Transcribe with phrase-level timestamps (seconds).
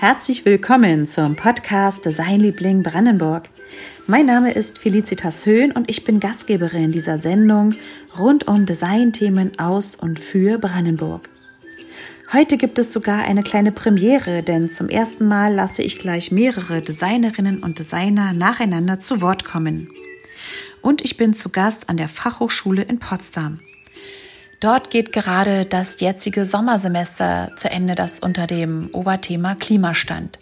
[0.00, 3.48] Herzlich willkommen zum Podcast Designliebling Brandenburg.
[4.06, 7.74] Mein Name ist Felicitas Höhn und ich bin Gastgeberin dieser Sendung
[8.16, 11.28] rund um Designthemen aus und für Brandenburg.
[12.32, 16.80] Heute gibt es sogar eine kleine Premiere, denn zum ersten Mal lasse ich gleich mehrere
[16.80, 19.90] Designerinnen und Designer nacheinander zu Wort kommen.
[20.80, 23.58] Und ich bin zu Gast an der Fachhochschule in Potsdam.
[24.60, 30.38] Dort geht gerade das jetzige Sommersemester zu Ende, das unter dem Oberthema Klima stand.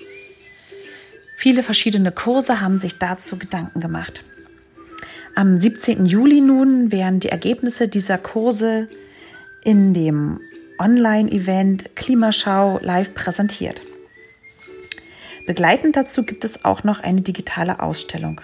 [1.36, 4.24] Viele verschiedene Kurse haben sich dazu Gedanken gemacht.
[5.34, 6.06] Am 17.
[6.06, 8.86] Juli nun werden die Ergebnisse dieser Kurse
[9.64, 10.40] in dem
[10.78, 13.82] Online-Event Klimaschau live präsentiert.
[15.46, 18.40] Begleitend dazu gibt es auch noch eine digitale Ausstellung.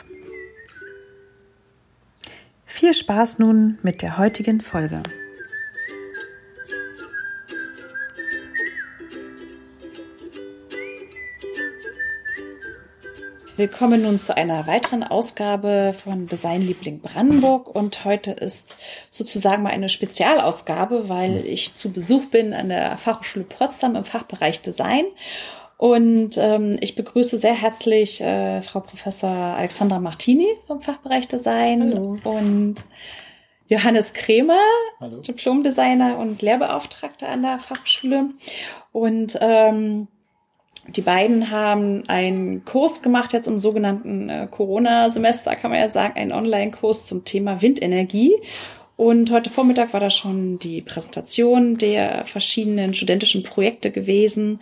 [2.67, 5.03] Viel Spaß nun mit der heutigen Folge.
[13.57, 18.79] Willkommen nun zu einer weiteren Ausgabe von Design Liebling Brandenburg und heute ist
[19.11, 24.63] sozusagen mal eine Spezialausgabe, weil ich zu Besuch bin an der Fachhochschule Potsdam im Fachbereich
[24.63, 25.05] Design
[25.77, 32.19] und ähm, ich begrüße sehr herzlich äh, Frau Professor Alexandra Martini vom Fachbereich Design Hallo.
[32.25, 32.77] und
[33.69, 34.61] Johannes Kremer.
[35.27, 38.31] Diplomdesigner und Lehrbeauftragter an der Fachschule
[38.93, 40.09] und ähm,
[40.89, 46.17] die beiden haben einen Kurs gemacht, jetzt im sogenannten äh, Corona-Semester, kann man ja sagen,
[46.17, 48.35] einen Online-Kurs zum Thema Windenergie.
[48.97, 54.61] Und heute Vormittag war da schon die Präsentation der verschiedenen studentischen Projekte gewesen.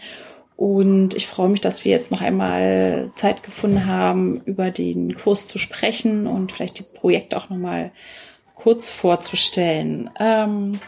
[0.56, 5.46] Und ich freue mich, dass wir jetzt noch einmal Zeit gefunden haben, über den Kurs
[5.46, 7.92] zu sprechen und vielleicht die Projekte auch nochmal
[8.54, 10.10] kurz vorzustellen.
[10.20, 10.78] Ähm,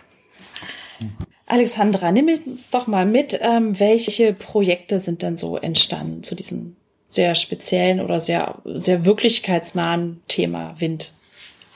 [1.53, 6.77] Alexandra, nimm uns doch mal mit, ähm, welche Projekte sind denn so entstanden zu diesem
[7.09, 11.13] sehr speziellen oder sehr, sehr wirklichkeitsnahen Thema Wind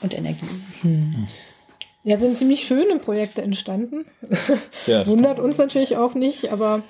[0.01, 0.47] und Energie?
[0.81, 1.27] Hm.
[2.03, 4.05] Ja, sind ziemlich schöne Projekte entstanden.
[4.87, 6.81] Ja, Wundert uns natürlich auch nicht, aber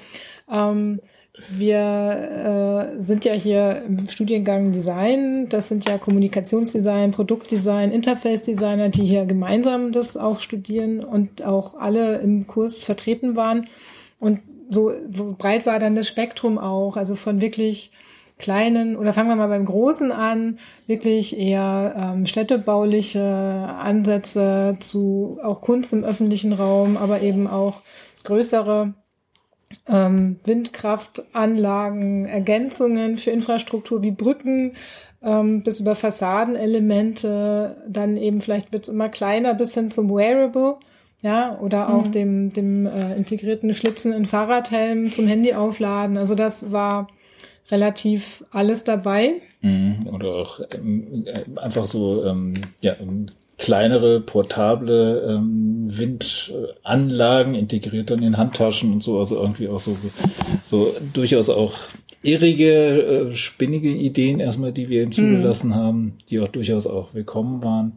[0.49, 1.01] ähm,
[1.49, 5.47] wir äh, sind ja hier im Studiengang Design.
[5.49, 12.17] Das sind ja Kommunikationsdesign, Produktdesign, Interface-Designer, die hier gemeinsam das auch studieren und auch alle
[12.19, 13.67] im Kurs vertreten waren.
[14.19, 14.39] Und
[14.69, 17.91] so, so breit war dann das Spektrum auch, also von wirklich
[18.39, 25.61] kleinen oder fangen wir mal beim Großen an, wirklich eher ähm, städtebauliche Ansätze zu auch
[25.61, 27.81] Kunst im öffentlichen Raum, aber eben auch
[28.23, 28.93] größere
[29.89, 34.73] ähm, Windkraftanlagen, Ergänzungen für Infrastruktur wie Brücken
[35.21, 40.75] ähm, bis über Fassadenelemente, dann eben vielleicht wird's immer kleiner bis hin zum Wearable,
[41.21, 42.11] ja, oder auch mhm.
[42.11, 46.17] dem, dem äh, integrierten Schlitzen in Fahrradhelm zum Handy aufladen.
[46.17, 47.07] Also das war
[47.71, 49.41] relativ alles dabei.
[49.61, 50.07] Mhm.
[50.13, 52.95] Oder auch ähm, äh, einfach so ähm, ja,
[53.57, 59.97] kleinere, portable ähm, Windanlagen integriert dann in Handtaschen und so, also irgendwie auch so,
[60.63, 61.73] so durchaus auch
[62.21, 65.75] irrige, äh, spinnige Ideen erstmal, die wir ihm zugelassen mhm.
[65.75, 67.93] haben, die auch durchaus auch willkommen waren,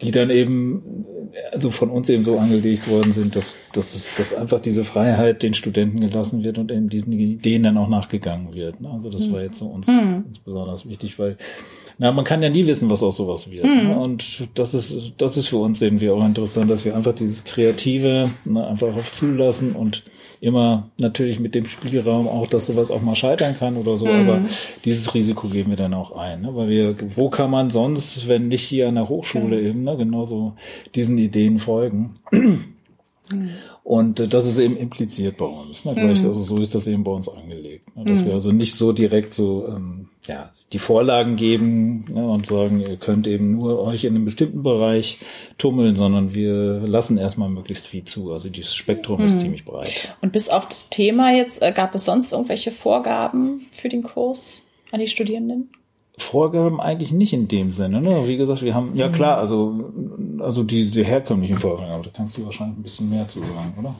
[0.00, 1.06] die dann eben
[1.52, 5.42] also von uns eben so angelegt worden sind, dass, dass, es, dass einfach diese Freiheit
[5.42, 8.76] den Studenten gelassen wird und eben diesen Ideen dann auch nachgegangen wird.
[8.84, 9.32] Also das mhm.
[9.32, 10.24] war jetzt so uns, mhm.
[10.26, 11.36] uns besonders wichtig, weil
[11.98, 13.64] na, man kann ja nie wissen, was aus sowas wird.
[13.64, 13.88] Mhm.
[13.88, 13.98] Ne?
[13.98, 18.30] Und das ist, das ist für uns irgendwie auch interessant, dass wir einfach dieses Kreative
[18.44, 20.02] ne, einfach auch zulassen und
[20.40, 24.28] immer natürlich mit dem Spielraum auch, dass sowas auch mal scheitern kann oder so, mhm.
[24.28, 24.40] aber
[24.84, 26.56] dieses Risiko geben wir dann auch ein, ne?
[26.56, 29.68] weil wir, wo kann man sonst, wenn nicht hier an der Hochschule okay.
[29.68, 30.54] eben, ne, genauso
[30.96, 32.14] diesen Ideen folgen.
[32.32, 32.64] Mhm.
[33.84, 35.84] Und äh, das ist eben impliziert bei uns.
[35.84, 35.92] Ne?
[35.92, 36.08] Mhm.
[36.10, 37.96] Also so ist das eben bei uns angelegt.
[37.96, 38.04] Ne?
[38.04, 38.26] Dass mhm.
[38.26, 42.24] wir also nicht so direkt so ähm, ja, die Vorlagen geben ne?
[42.24, 45.18] und sagen, ihr könnt eben nur euch in einem bestimmten Bereich
[45.58, 48.32] tummeln, sondern wir lassen erstmal möglichst viel zu.
[48.32, 49.26] Also dieses Spektrum mhm.
[49.26, 50.14] ist ziemlich breit.
[50.20, 54.62] Und bis auf das Thema jetzt, äh, gab es sonst irgendwelche Vorgaben für den Kurs
[54.92, 55.70] an die Studierenden?
[56.18, 58.02] Vorgaben eigentlich nicht in dem Sinne.
[58.02, 58.28] Ne?
[58.28, 59.12] Wie gesagt, wir haben, ja mhm.
[59.12, 59.90] klar, also,
[60.40, 63.74] also die, die herkömmlichen Vorgaben, aber da kannst du wahrscheinlich ein bisschen mehr zu sagen,
[63.78, 63.94] oder?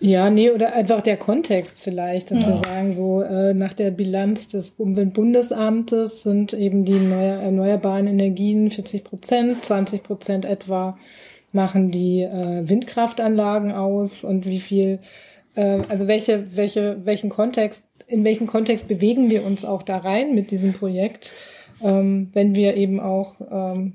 [0.00, 2.48] Ja, nee, oder einfach der Kontext vielleicht, dass ja.
[2.48, 8.70] wir sagen, so äh, nach der Bilanz des Umweltbundesamtes sind eben die neue, erneuerbaren Energien
[8.70, 10.98] 40 Prozent, 20 Prozent etwa
[11.52, 14.98] machen die äh, Windkraftanlagen aus und wie viel,
[15.54, 20.34] äh, also welche, welche, welchen Kontext in welchem Kontext bewegen wir uns auch da rein
[20.34, 21.30] mit diesem Projekt,
[21.82, 23.92] ähm, wenn wir eben auch ähm,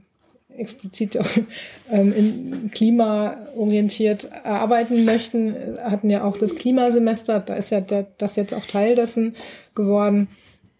[0.55, 1.17] explizit
[1.91, 8.53] ähm, klimaorientiert arbeiten möchten, hatten ja auch das Klimasemester, da ist ja der, das jetzt
[8.53, 9.35] auch Teil dessen
[9.75, 10.27] geworden.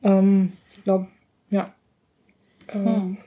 [0.03, 1.07] Ähm, ich glaube,
[1.49, 1.73] ja.
[2.71, 3.17] Ähm, hm.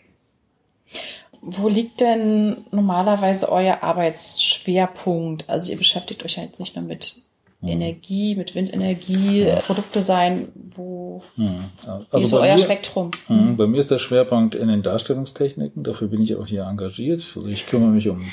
[1.42, 5.48] Wo liegt denn normalerweise euer Arbeitsschwerpunkt?
[5.48, 7.22] Also ihr beschäftigt euch ja jetzt nicht nur mit
[7.60, 7.68] mhm.
[7.68, 9.56] Energie, mit Windenergie, ja.
[9.56, 11.64] Produktdesign, wo mhm.
[11.86, 13.10] also wie ist so euer mir, Spektrum?
[13.28, 13.56] Mhm.
[13.56, 17.24] Bei mir ist der Schwerpunkt in den Darstellungstechniken, dafür bin ich auch hier engagiert.
[17.36, 18.26] Also ich kümmere mich um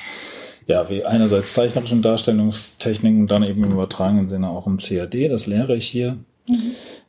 [0.66, 5.76] ja, wie einerseits zeichnerischen Darstellungstechniken, dann eben im übertragenen Sinne auch um CAD, das lehre
[5.76, 6.18] ich hier.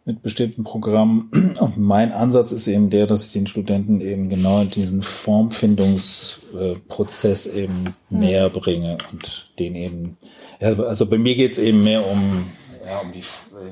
[0.06, 1.30] Mit bestimmten Programmen.
[1.60, 7.94] Und mein Ansatz ist eben der, dass ich den Studenten eben genau diesen Formfindungsprozess eben
[8.10, 10.18] näher bringe und den eben,
[10.60, 12.52] also bei mir geht es eben mehr um,
[12.86, 13.22] ja, um die,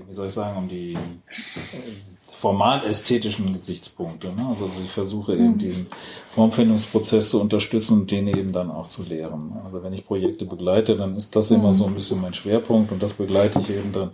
[0.08, 0.96] wie soll ich sagen, um die
[2.43, 4.27] formal-ästhetischen Gesichtspunkte.
[4.27, 4.44] Ne?
[4.49, 5.87] Also ich versuche eben diesen
[6.33, 9.53] Formfindungsprozess zu unterstützen und den eben dann auch zu lehren.
[9.65, 13.00] Also wenn ich Projekte begleite, dann ist das immer so ein bisschen mein Schwerpunkt und
[13.00, 14.11] das begleite ich eben dann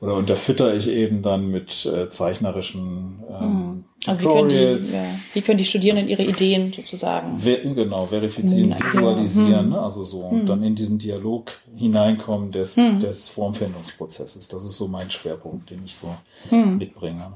[0.00, 3.84] oder unterfütter ich eben dann mit äh, zeichnerischen ähm, mhm.
[4.06, 4.88] also Tutorials.
[4.88, 9.72] Wie können, die, ja, können die Studierenden ihre Ideen sozusagen Ver genau verifizieren, visualisieren, mhm.
[9.72, 9.80] ne?
[9.80, 10.46] also so und mhm.
[10.46, 13.00] dann in diesen Dialog hineinkommen des, mhm.
[13.00, 14.48] des Formfindungsprozesses.
[14.48, 16.14] Das ist so mein Schwerpunkt, den ich so
[16.50, 16.78] mhm.
[16.78, 17.32] mitbringe.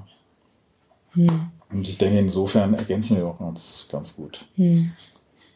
[1.14, 1.50] Mhm.
[1.70, 4.46] Und ich denke, insofern ergänzen wir auch uns ganz gut.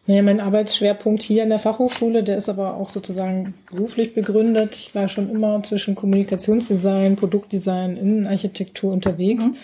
[0.09, 4.75] Naja, mein Arbeitsschwerpunkt hier in der Fachhochschule, der ist aber auch sozusagen beruflich begründet.
[4.75, 9.45] Ich war schon immer zwischen Kommunikationsdesign, Produktdesign, Innenarchitektur unterwegs.
[9.45, 9.57] Mhm.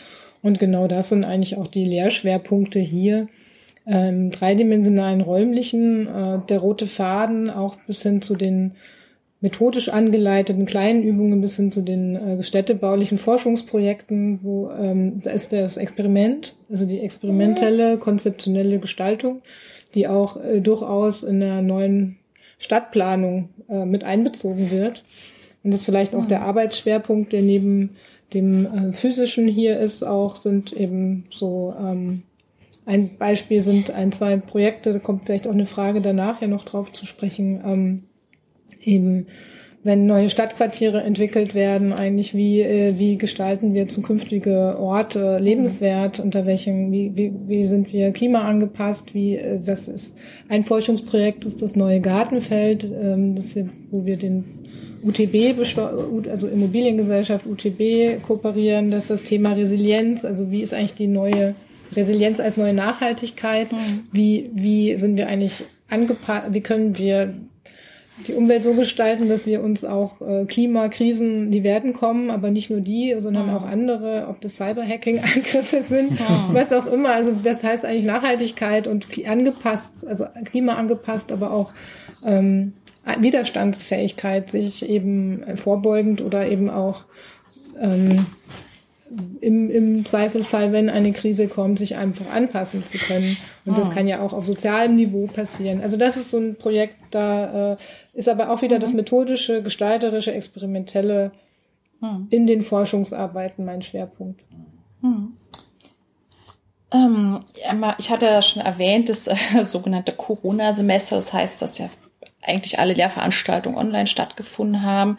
[0.44, 3.26] Und genau das sind eigentlich auch die Lehrschwerpunkte hier.
[3.84, 8.76] Ähm, dreidimensionalen räumlichen, äh, der rote Faden auch bis hin zu den
[9.40, 15.52] methodisch angeleiteten kleinen Übungen bis hin zu den äh, städtebaulichen Forschungsprojekten, wo ähm, da ist
[15.52, 19.42] das Experiment, also die experimentelle, konzeptionelle Gestaltung
[19.94, 22.16] die auch äh, durchaus in der neuen
[22.58, 25.04] Stadtplanung äh, mit einbezogen wird.
[25.62, 26.46] Und das vielleicht auch der mhm.
[26.46, 27.96] Arbeitsschwerpunkt, der neben
[28.32, 32.22] dem äh, physischen hier ist, auch sind eben so ähm,
[32.86, 36.64] ein Beispiel sind ein, zwei Projekte, da kommt vielleicht auch eine Frage danach ja noch
[36.64, 38.02] drauf zu sprechen, ähm,
[38.82, 39.26] eben
[39.84, 46.46] wenn neue Stadtquartiere entwickelt werden, eigentlich wie, äh, wie gestalten wir zukünftige Orte lebenswert, unter
[46.46, 50.16] welchem, wie, wie, wie sind wir klimaangepasst, wie, äh, was ist
[50.48, 54.63] ein Forschungsprojekt ist das neue Gartenfeld, ähm, das wir, wo wir den
[55.04, 55.58] UTB,
[56.30, 61.54] also Immobiliengesellschaft UTB kooperieren, das ist das Thema Resilienz, also wie ist eigentlich die neue
[61.94, 64.04] Resilienz als neue Nachhaltigkeit, mhm.
[64.12, 67.34] wie, wie sind wir eigentlich angepasst, wie können wir
[68.26, 72.70] die Umwelt so gestalten, dass wir uns auch äh, Klimakrisen, die werden kommen, aber nicht
[72.70, 73.54] nur die, sondern mhm.
[73.54, 76.52] auch andere, ob das Cyberhacking-Angriffe sind, mhm.
[76.52, 77.12] was auch immer.
[77.12, 81.72] Also das heißt eigentlich Nachhaltigkeit und angepasst, also klimaangepasst, aber auch
[82.24, 82.74] ähm,
[83.18, 87.04] Widerstandsfähigkeit, sich eben vorbeugend oder eben auch
[87.78, 88.26] ähm,
[89.40, 93.36] im, im Zweifelsfall, wenn eine Krise kommt, sich einfach anpassen zu können.
[93.64, 93.90] Und das ah.
[93.90, 95.80] kann ja auch auf sozialem Niveau passieren.
[95.82, 97.76] Also das ist so ein Projekt, da äh,
[98.14, 98.82] ist aber auch wieder mhm.
[98.82, 101.32] das methodische, gestalterische, experimentelle
[102.00, 102.26] mhm.
[102.30, 104.40] in den Forschungsarbeiten mein Schwerpunkt.
[105.02, 105.36] Mhm.
[106.90, 107.40] Ähm,
[107.98, 111.88] ich hatte ja schon erwähnt, das äh, sogenannte Corona-Semester, das heißt, dass ja
[112.46, 115.18] eigentlich alle Lehrveranstaltungen online stattgefunden haben.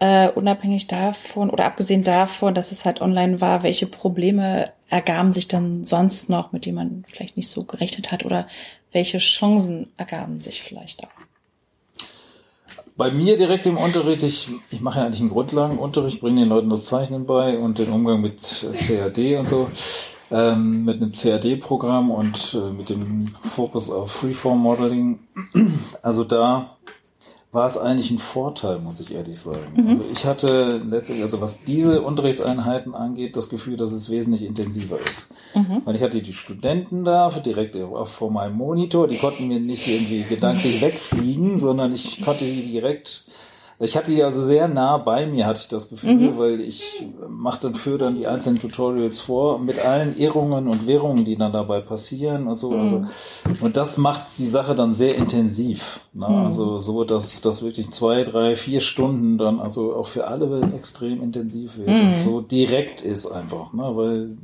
[0.00, 5.48] Äh, unabhängig davon oder abgesehen davon, dass es halt online war, welche Probleme ergaben sich
[5.48, 8.48] dann sonst noch, mit denen man vielleicht nicht so gerechnet hat oder
[8.92, 11.08] welche Chancen ergaben sich vielleicht auch?
[12.96, 16.70] Bei mir direkt im Unterricht, ich, ich mache ja eigentlich einen Grundlagenunterricht, bringe den Leuten
[16.70, 19.68] das Zeichnen bei und den Umgang mit CAD und so,
[20.30, 25.18] ähm, mit einem CAD-Programm und äh, mit dem Fokus auf Freeform Modeling.
[26.02, 26.74] Also da
[27.54, 29.74] war es eigentlich ein Vorteil, muss ich ehrlich sagen.
[29.76, 29.88] Mhm.
[29.88, 34.98] Also ich hatte letztlich, also was diese Unterrichtseinheiten angeht, das Gefühl, dass es wesentlich intensiver
[34.98, 35.28] ist.
[35.54, 35.82] Mhm.
[35.84, 37.76] Weil ich hatte die Studenten da direkt
[38.06, 43.24] vor meinem Monitor, die konnten mir nicht irgendwie gedanklich wegfliegen, sondern ich konnte die direkt
[43.80, 46.38] ich hatte die also sehr nah bei mir, hatte ich das Gefühl, mhm.
[46.38, 51.24] weil ich mache dann für dann die einzelnen Tutorials vor mit allen Irrungen und Wirrungen,
[51.24, 52.70] die dann dabei passieren und so.
[52.70, 52.80] Mhm.
[52.80, 53.04] Also,
[53.60, 56.00] und das macht die Sache dann sehr intensiv.
[56.12, 56.28] Ne?
[56.28, 56.34] Mhm.
[56.34, 61.20] Also so, dass das wirklich zwei, drei, vier Stunden dann also auch für alle extrem
[61.22, 62.16] intensiv wird und mhm.
[62.18, 63.90] so direkt ist einfach, ne?
[63.94, 64.36] weil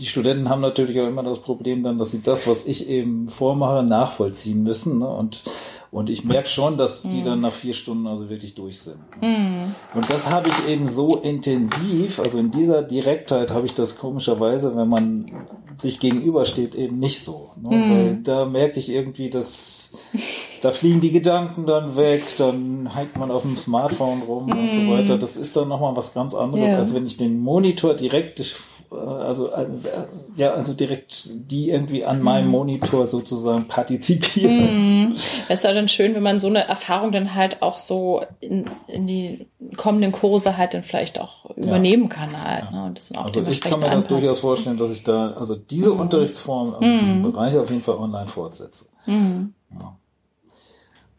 [0.00, 3.28] die Studenten haben natürlich auch immer das Problem dann, dass sie das, was ich eben
[3.28, 4.98] vormache, nachvollziehen müssen.
[4.98, 5.08] Ne?
[5.08, 5.42] Und
[5.90, 8.98] Und ich merke schon, dass die dann nach vier Stunden also wirklich durch sind.
[9.22, 9.74] Mhm.
[9.94, 14.76] Und das habe ich eben so intensiv, also in dieser Direktheit habe ich das komischerweise,
[14.76, 15.46] wenn man
[15.80, 17.52] sich gegenübersteht, eben nicht so.
[17.56, 17.76] Ne?
[17.76, 17.90] Mhm.
[17.90, 19.92] Weil da merke ich irgendwie, dass
[20.62, 24.80] da fliegen die Gedanken dann weg, dann hängt man auf dem Smartphone rum und so
[24.82, 24.90] mhm.
[24.90, 25.16] weiter.
[25.16, 26.78] Das ist dann nochmal was ganz anderes, yeah.
[26.78, 28.40] als wenn ich den Monitor direkt
[28.90, 29.66] also äh,
[30.36, 32.50] ja, also direkt die irgendwie an meinem mhm.
[32.52, 35.10] Monitor sozusagen partizipieren.
[35.10, 35.14] Mm.
[35.48, 38.64] Es ist ja dann schön, wenn man so eine Erfahrung dann halt auch so in,
[38.86, 42.64] in die kommenden Kurse halt dann vielleicht auch übernehmen kann halt.
[42.64, 42.70] Ja.
[42.70, 42.86] Ne?
[42.86, 45.90] Und das auch also ich kann mir das durchaus vorstellen, dass ich da also diese
[45.90, 46.00] mm.
[46.00, 46.98] Unterrichtsform, also mm.
[46.98, 48.86] diesen Bereich auf jeden Fall online fortsetze.
[49.06, 49.96] Ja.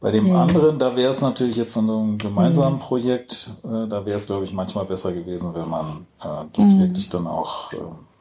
[0.02, 0.36] Bei dem mhm.
[0.36, 2.80] anderen, da wäre es natürlich jetzt so einem gemeinsamen mhm.
[2.80, 6.80] Projekt, äh, da wäre es, glaube ich, manchmal besser gewesen, wenn man äh, das mhm.
[6.80, 7.78] wirklich dann auch äh,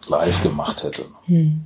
[0.08, 1.04] live gemacht hätte.
[1.28, 1.62] Mhm.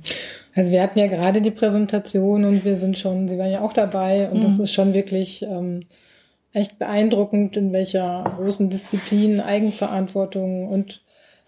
[0.55, 3.73] Also wir hatten ja gerade die Präsentation und wir sind schon, Sie waren ja auch
[3.73, 4.61] dabei und das mhm.
[4.61, 5.85] ist schon wirklich ähm,
[6.51, 11.01] echt beeindruckend, in welcher großen Disziplin, Eigenverantwortung und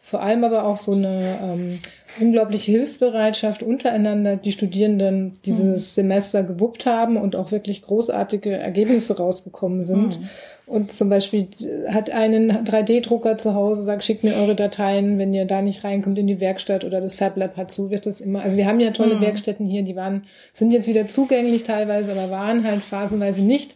[0.05, 1.79] vor allem aber auch so eine ähm,
[2.19, 5.77] unglaubliche Hilfsbereitschaft untereinander, die Studierenden dieses mhm.
[5.77, 10.19] Semester gewuppt haben und auch wirklich großartige Ergebnisse rausgekommen sind.
[10.19, 10.29] Mhm.
[10.67, 11.47] Und zum Beispiel
[11.89, 16.19] hat einen 3D-Drucker zu Hause, sagt, schickt mir eure Dateien, wenn ihr da nicht reinkommt
[16.19, 18.43] in die Werkstatt oder das Fab Lab hat zu, wird das immer.
[18.43, 19.21] Also wir haben ja tolle mhm.
[19.21, 23.73] Werkstätten hier, die waren, sind jetzt wieder zugänglich teilweise, aber waren halt phasenweise nicht.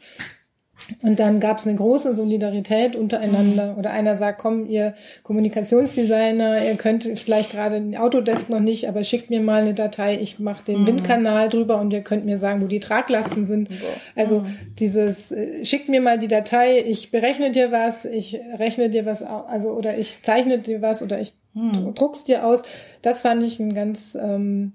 [1.02, 3.76] Und dann gab es eine große Solidarität untereinander.
[3.78, 4.94] Oder einer sagt, komm, ihr
[5.24, 10.18] Kommunikationsdesigner, ihr könnt vielleicht gerade den Autodesk noch nicht, aber schickt mir mal eine Datei,
[10.20, 10.88] ich mache den mhm.
[10.88, 13.70] Windkanal drüber und ihr könnt mir sagen, wo die Traglasten sind.
[14.16, 14.58] Also mhm.
[14.80, 19.22] dieses, äh, schickt mir mal die Datei, ich berechne dir was, ich rechne dir was,
[19.24, 21.94] also oder ich zeichne dir was oder ich mhm.
[21.96, 22.64] druck's dir aus.
[23.02, 24.74] Das fand ich ein ganz ähm,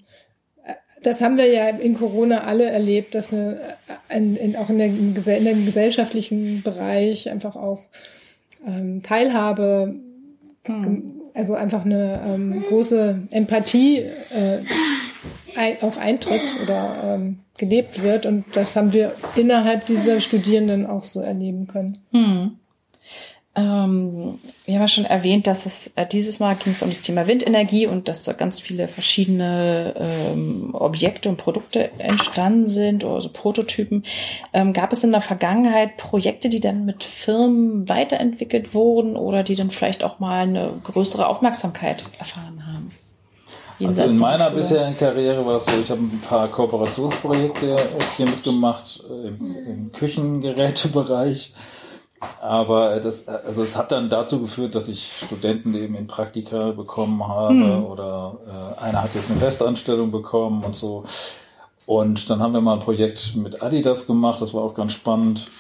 [1.07, 3.59] das haben wir ja in Corona alle erlebt, dass eine,
[4.09, 7.81] in, in, auch in, der, in dem gesellschaftlichen Bereich einfach auch
[8.67, 9.95] ähm, Teilhabe,
[10.65, 11.21] hm.
[11.35, 14.61] also einfach eine ähm, große Empathie äh,
[15.57, 18.27] ein, auch eintritt oder ähm, gelebt wird.
[18.27, 21.99] Und das haben wir innerhalb dieser Studierenden auch so erleben können.
[22.13, 22.53] Hm.
[23.57, 27.03] Ähm, wir haben ja schon erwähnt, dass es äh, dieses Mal ging es um das
[27.03, 33.29] Thema Windenergie und dass da ganz viele verschiedene ähm, Objekte und Produkte entstanden sind, also
[33.29, 34.03] Prototypen.
[34.53, 39.55] Ähm, gab es in der Vergangenheit Projekte, die dann mit Firmen weiterentwickelt wurden oder die
[39.55, 42.91] dann vielleicht auch mal eine größere Aufmerksamkeit erfahren haben?
[43.87, 48.27] Also in meiner bisherigen Karriere war es so, ich habe ein paar Kooperationsprojekte jetzt hier
[48.27, 51.53] mitgemacht äh, im, im Küchengerätebereich
[52.41, 57.27] aber das, also es hat dann dazu geführt, dass ich Studenten eben in Praktika bekommen
[57.27, 57.85] habe mhm.
[57.85, 61.05] oder äh, einer hat jetzt eine Festanstellung bekommen und so.
[61.87, 65.51] Und dann haben wir mal ein Projekt mit Adidas gemacht, das war auch ganz spannend.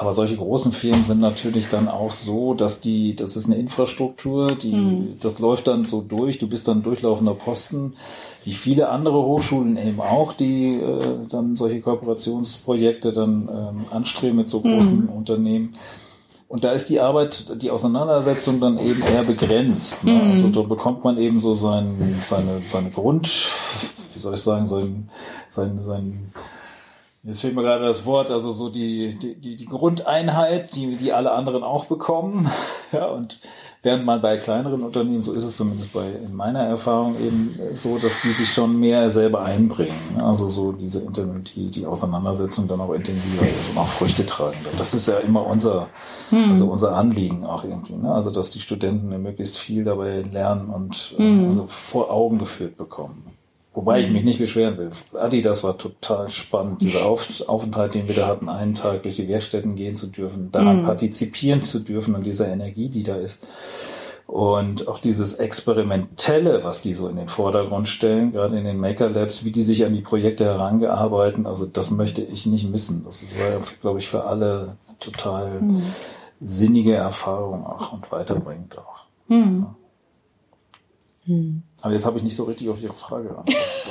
[0.00, 4.52] Aber solche großen Firmen sind natürlich dann auch so, dass die, das ist eine Infrastruktur,
[4.52, 5.16] die, mhm.
[5.20, 7.92] das läuft dann so durch, du bist dann durchlaufender Posten
[8.42, 14.48] wie viele andere Hochschulen eben auch, die äh, dann solche Kooperationsprojekte dann ähm, anstreben mit
[14.48, 15.10] so großen mhm.
[15.10, 15.74] Unternehmen.
[16.48, 20.02] Und da ist die Arbeit, die Auseinandersetzung dann eben eher begrenzt.
[20.04, 20.12] Ne?
[20.12, 20.30] Mhm.
[20.30, 23.30] Also da bekommt man eben so sein, seine, seine Grund,
[24.14, 25.10] wie soll ich sagen, sein,
[25.50, 26.32] sein, sein
[27.22, 31.32] Jetzt fehlt mir gerade das Wort, also so die, die, die, Grundeinheit, die, die alle
[31.32, 32.50] anderen auch bekommen.
[32.92, 33.38] Ja, und
[33.82, 37.96] Während man bei kleineren Unternehmen, so ist es zumindest bei in meiner Erfahrung eben so,
[37.96, 40.20] dass die sich schon mehr selber einbringen.
[40.20, 44.78] Also so diese die, die Auseinandersetzung dann auch intensiver ist und auch Früchte tragen wird.
[44.78, 45.88] Das ist ja immer unser,
[46.28, 46.50] hm.
[46.50, 47.94] also unser Anliegen auch irgendwie.
[47.94, 48.12] Ne?
[48.12, 51.48] Also dass die Studenten möglichst viel dabei lernen und äh, hm.
[51.48, 53.24] also vor Augen geführt bekommen.
[53.72, 54.90] Wobei ich mich nicht beschweren will.
[55.14, 59.14] Adi, das war total spannend, dieser Auf Aufenthalt, den wir da hatten, einen Tag durch
[59.14, 60.86] die Werkstätten gehen zu dürfen, daran mm.
[60.86, 63.46] partizipieren zu dürfen und dieser Energie, die da ist.
[64.26, 69.08] Und auch dieses Experimentelle, was die so in den Vordergrund stellen, gerade in den Maker
[69.08, 73.04] Labs, wie die sich an die Projekte herangearbeiten, also das möchte ich nicht missen.
[73.04, 75.82] Das war, glaube ich, für alle total mm.
[76.40, 79.04] sinnige Erfahrung auch und weiterbringend auch.
[79.28, 79.60] Mm.
[79.60, 79.74] Ja.
[81.26, 81.62] Hm.
[81.82, 83.44] Aber jetzt habe ich nicht so richtig auf Ihre Frage auf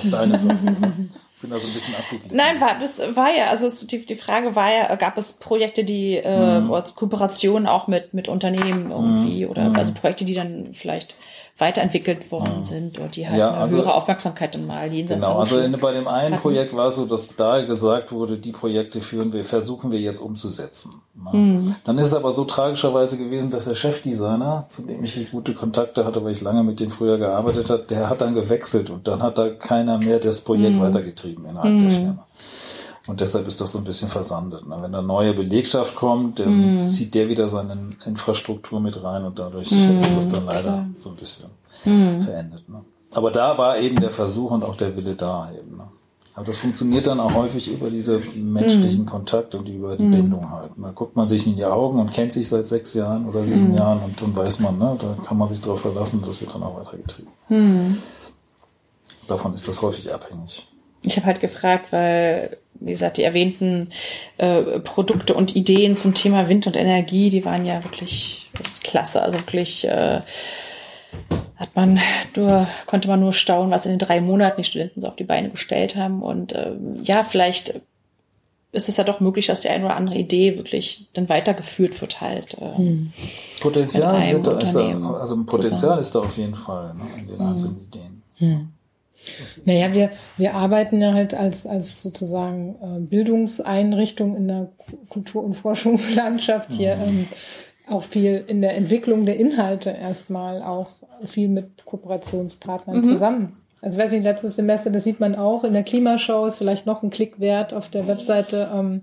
[0.10, 1.10] deine Frage.
[1.40, 2.36] Ich bin da so ein bisschen abgeglichen.
[2.36, 6.18] Nein, war, das war ja, also die, die Frage war ja, gab es Projekte, die
[6.18, 6.84] äh, mhm.
[6.96, 9.52] Kooperationen auch mit, mit Unternehmen irgendwie mhm.
[9.52, 11.16] oder also Projekte, die dann vielleicht
[11.60, 12.66] weiterentwickelt worden mhm.
[12.66, 15.72] sind und die halt ja, eine also, höhere Aufmerksamkeit dann mal jenseits Genau, also in,
[15.74, 16.42] bei dem einen hatten.
[16.42, 20.20] Projekt war es so, dass da gesagt wurde, die Projekte führen wir, versuchen wir jetzt
[20.20, 21.02] umzusetzen.
[21.16, 21.76] Mhm.
[21.84, 26.06] Dann ist es aber so tragischerweise gewesen, dass der Chefdesigner, zu dem ich gute Kontakte
[26.06, 29.22] hatte, weil ich lange mit dem früher gearbeitet habe, der hat dann gewechselt und dann
[29.22, 30.82] hat da keiner mehr das Projekt mhm.
[30.82, 31.92] weitergetrieben innerhalb der mhm.
[31.92, 32.26] Firma.
[33.10, 34.68] Und deshalb ist das so ein bisschen versandet.
[34.68, 34.78] Ne?
[34.82, 36.82] Wenn da neue Belegschaft kommt, dann mm.
[36.82, 37.76] zieht der wieder seine
[38.06, 40.86] Infrastruktur mit rein und dadurch mm, ist das dann leider klar.
[41.00, 41.50] so ein bisschen
[41.86, 42.22] mm.
[42.22, 42.70] verendet.
[42.70, 42.82] Ne?
[43.16, 45.78] Aber da war eben der Versuch und auch der Wille da eben.
[45.78, 45.86] Ne?
[46.36, 49.08] Aber das funktioniert dann auch häufig über diese menschlichen mm.
[49.08, 50.04] Kontakte und über die.
[50.04, 50.70] Bindung halt.
[50.78, 53.72] Da guckt man sich in die Augen und kennt sich seit sechs Jahren oder sieben
[53.72, 53.76] mm.
[53.76, 56.62] Jahren und dann weiß man, ne, da kann man sich darauf verlassen, das wird dann
[56.62, 57.98] auch weitergetrieben.
[59.28, 60.68] Davon ist das häufig abhängig.
[61.02, 63.90] Ich habe halt gefragt, weil, wie gesagt, die erwähnten
[64.38, 69.22] äh, Produkte und Ideen zum Thema Wind und Energie, die waren ja wirklich echt klasse.
[69.22, 70.22] Also wirklich äh,
[71.56, 72.00] hat man
[72.36, 75.26] nur, konnte man nur staunen, was in den drei Monaten die Studenten so auf die
[75.26, 76.22] Beine gestellt haben.
[76.22, 76.72] Und äh,
[77.04, 77.82] ja, vielleicht
[78.72, 82.22] ist es ja doch möglich, dass die eine oder andere Idee wirklich dann weitergeführt wird
[82.22, 82.54] halt.
[82.60, 83.14] Äh, hm.
[83.60, 86.00] Potenzial ist da, ist da, also ein Potenzial zusammen.
[86.00, 87.48] ist da auf jeden Fall ne, in den hm.
[87.48, 88.24] einzelnen Ideen.
[88.36, 88.70] Hm.
[89.66, 94.70] Naja, wir, wir arbeiten ja halt als, als sozusagen äh, Bildungseinrichtung in der
[95.10, 97.04] Kultur- und Forschungslandschaft hier mhm.
[97.04, 97.28] ähm,
[97.88, 100.90] auch viel in der Entwicklung der Inhalte erstmal auch
[101.26, 103.04] viel mit Kooperationspartnern mhm.
[103.04, 103.58] zusammen.
[103.82, 107.02] Also weiß nicht, letztes Semester, das sieht man auch in der Klimashow, ist vielleicht noch
[107.02, 108.70] ein Klick wert auf der Webseite.
[108.74, 109.02] Ähm,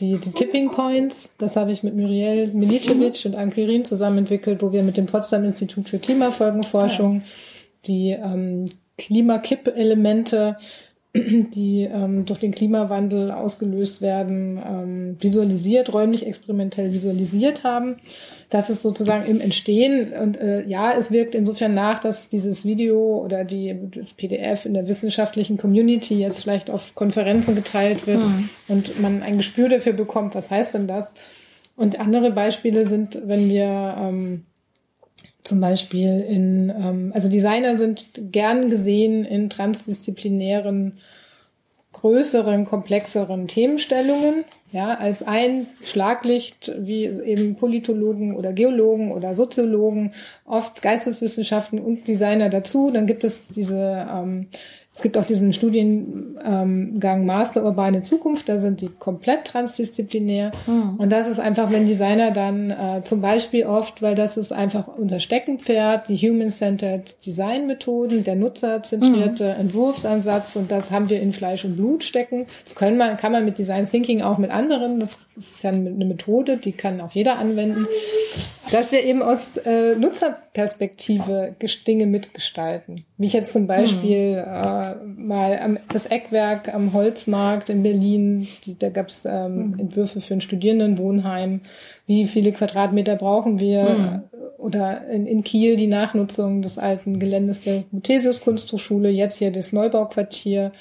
[0.00, 4.72] die, die Tipping Points, das habe ich mit Muriel Milicevic und Ankirin zusammen entwickelt, wo
[4.72, 7.22] wir mit dem Potsdam Institut für Klimafolgenforschung
[7.86, 10.56] die ähm, Klimakipp-Elemente
[11.14, 17.98] die ähm, durch den Klimawandel ausgelöst werden, ähm, visualisiert, räumlich experimentell visualisiert haben.
[18.50, 23.22] Das ist sozusagen im Entstehen und äh, ja, es wirkt insofern nach, dass dieses Video
[23.24, 28.48] oder die, das PDF in der wissenschaftlichen Community jetzt vielleicht auf Konferenzen geteilt wird mhm.
[28.66, 31.14] und man ein Gespür dafür bekommt, was heißt denn das?
[31.76, 34.46] Und andere Beispiele sind, wenn wir ähm,
[35.44, 40.98] zum Beispiel in, ähm, also Designer sind gern gesehen in transdisziplinären,
[41.92, 50.12] größeren, komplexeren Themenstellungen, ja, als ein Schlaglicht, wie eben Politologen oder Geologen oder Soziologen,
[50.44, 52.90] oft Geisteswissenschaften und Designer dazu.
[52.90, 54.48] Dann gibt es diese ähm,
[54.94, 60.52] es gibt auch diesen Studiengang Master Urbane Zukunft, da sind die komplett transdisziplinär.
[60.68, 60.94] Mhm.
[60.98, 64.86] Und das ist einfach, wenn Designer dann äh, zum Beispiel oft, weil das ist einfach
[64.86, 69.60] unser Steckenpferd, die Human-Centered Design-Methoden, der nutzerzentrierte mhm.
[69.62, 72.46] Entwurfsansatz und das haben wir in Fleisch und Blut stecken.
[72.62, 75.00] Das können man, kann man mit Design Thinking auch mit anderen.
[75.00, 77.88] Das ist ja eine Methode, die kann auch jeder anwenden.
[78.70, 83.04] Dass wir eben aus äh, Nutzerperspektive Dinge mitgestalten.
[83.16, 84.38] Wie ich jetzt zum Beispiel mhm.
[84.38, 88.48] äh, mal am, das Eckwerk am Holzmarkt in Berlin,
[88.80, 89.78] da gab es ähm, mhm.
[89.78, 91.60] Entwürfe für ein Studierendenwohnheim.
[92.06, 93.84] Wie viele Quadratmeter brauchen wir?
[93.84, 94.22] Mhm.
[94.58, 99.72] Oder in, in Kiel die Nachnutzung des alten Geländes der Muthesius Kunsthochschule, jetzt hier das
[99.72, 100.72] Neubauquartier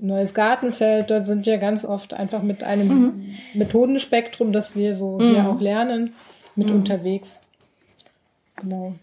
[0.00, 1.10] neues Gartenfeld.
[1.10, 3.34] Dort sind wir ganz oft einfach mit einem mhm.
[3.54, 5.30] Methodenspektrum, das wir so mhm.
[5.30, 6.14] hier auch lernen,
[6.54, 6.76] mit mhm.
[6.76, 7.40] unterwegs.
[8.56, 8.94] Genau.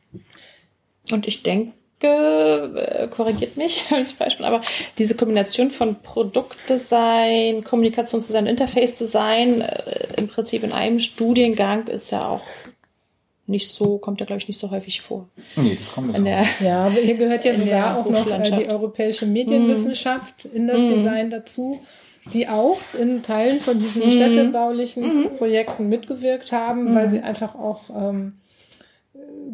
[1.12, 1.72] Und ich denke,
[2.08, 4.62] äh, korrigiert mich, wenn ich falsch bin, aber
[4.98, 9.76] diese Kombination von Produktdesign, Kommunikationsdesign, Interface-Design äh,
[10.18, 12.42] im Prinzip in einem Studiengang ist ja auch
[13.48, 15.30] nicht so, kommt ja, glaube ich, nicht so häufig vor.
[15.56, 16.26] Nee, das kommt nicht so.
[16.66, 20.56] Ja, aber hier gehört ja sogar auch noch äh, die europäische Medienwissenschaft mm.
[20.56, 20.90] in das mm.
[20.90, 21.80] Design dazu,
[22.34, 24.12] die auch in Teilen von diesen mm.
[24.12, 25.38] städtebaulichen mhm.
[25.38, 27.12] Projekten mitgewirkt haben, weil mhm.
[27.12, 28.34] sie einfach auch ähm,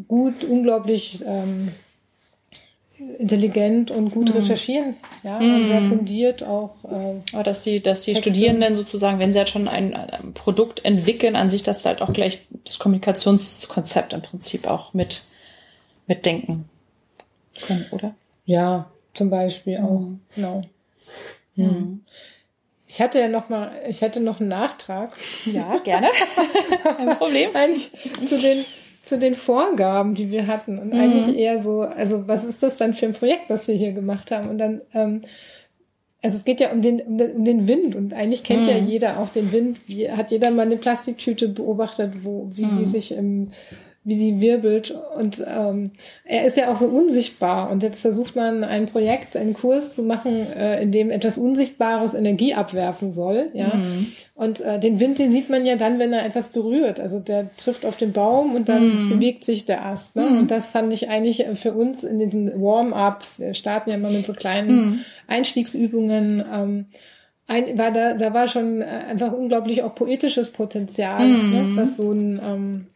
[0.07, 1.69] gut, unglaublich ähm,
[3.17, 4.41] intelligent und gut mhm.
[4.41, 5.55] recherchieren, ja, mhm.
[5.55, 6.75] und sehr fundiert auch.
[6.85, 11.35] Äh, dass die, dass die Studierenden sozusagen, wenn sie halt schon ein, ein, Produkt entwickeln,
[11.35, 15.23] an sich, dass halt auch gleich das Kommunikationskonzept im Prinzip auch mit
[16.07, 16.69] mitdenken
[17.65, 18.15] können, oder?
[18.45, 19.85] Ja, zum Beispiel mhm.
[19.85, 20.61] auch, genau.
[21.55, 21.65] Mhm.
[21.65, 22.05] mhm.
[22.87, 25.15] Ich hatte ja noch mal, ich hätte noch einen Nachtrag.
[25.45, 26.09] Ja, gerne.
[26.83, 27.51] Kein Problem.
[27.53, 27.89] Eigentlich
[28.25, 28.65] zu den
[29.01, 30.99] zu den Vorgaben, die wir hatten und mhm.
[30.99, 34.31] eigentlich eher so, also was ist das dann für ein Projekt, was wir hier gemacht
[34.31, 34.49] haben?
[34.49, 35.21] Und dann, ähm,
[36.21, 38.69] also es geht ja um den, um den, um den Wind und eigentlich kennt mhm.
[38.69, 39.79] ja jeder auch den Wind.
[39.87, 42.77] Wie, hat jeder mal eine Plastiktüte beobachtet, wo wie mhm.
[42.77, 43.51] die sich im
[44.03, 44.97] wie sie wirbelt.
[45.15, 45.91] Und ähm,
[46.25, 47.69] er ist ja auch so unsichtbar.
[47.69, 52.15] Und jetzt versucht man ein Projekt, einen Kurs zu machen, äh, in dem etwas Unsichtbares
[52.15, 53.49] Energie abwerfen soll.
[53.53, 53.75] Ja.
[53.75, 54.07] Mhm.
[54.33, 56.99] Und äh, den Wind, den sieht man ja dann, wenn er etwas berührt.
[56.99, 59.09] Also der trifft auf den Baum und dann mhm.
[59.09, 60.15] bewegt sich der Ast.
[60.15, 60.23] Ne?
[60.23, 60.39] Mhm.
[60.39, 63.39] Und das fand ich eigentlich für uns in diesen Warm-ups.
[63.39, 64.99] Wir starten ja immer mit so kleinen mhm.
[65.27, 66.43] Einstiegsübungen.
[66.51, 66.85] Ähm,
[67.45, 71.63] ein, war da, da war schon äh, einfach unglaublich auch poetisches Potenzial, ne?
[71.63, 71.77] Mhm.
[71.77, 72.87] was so ein ähm,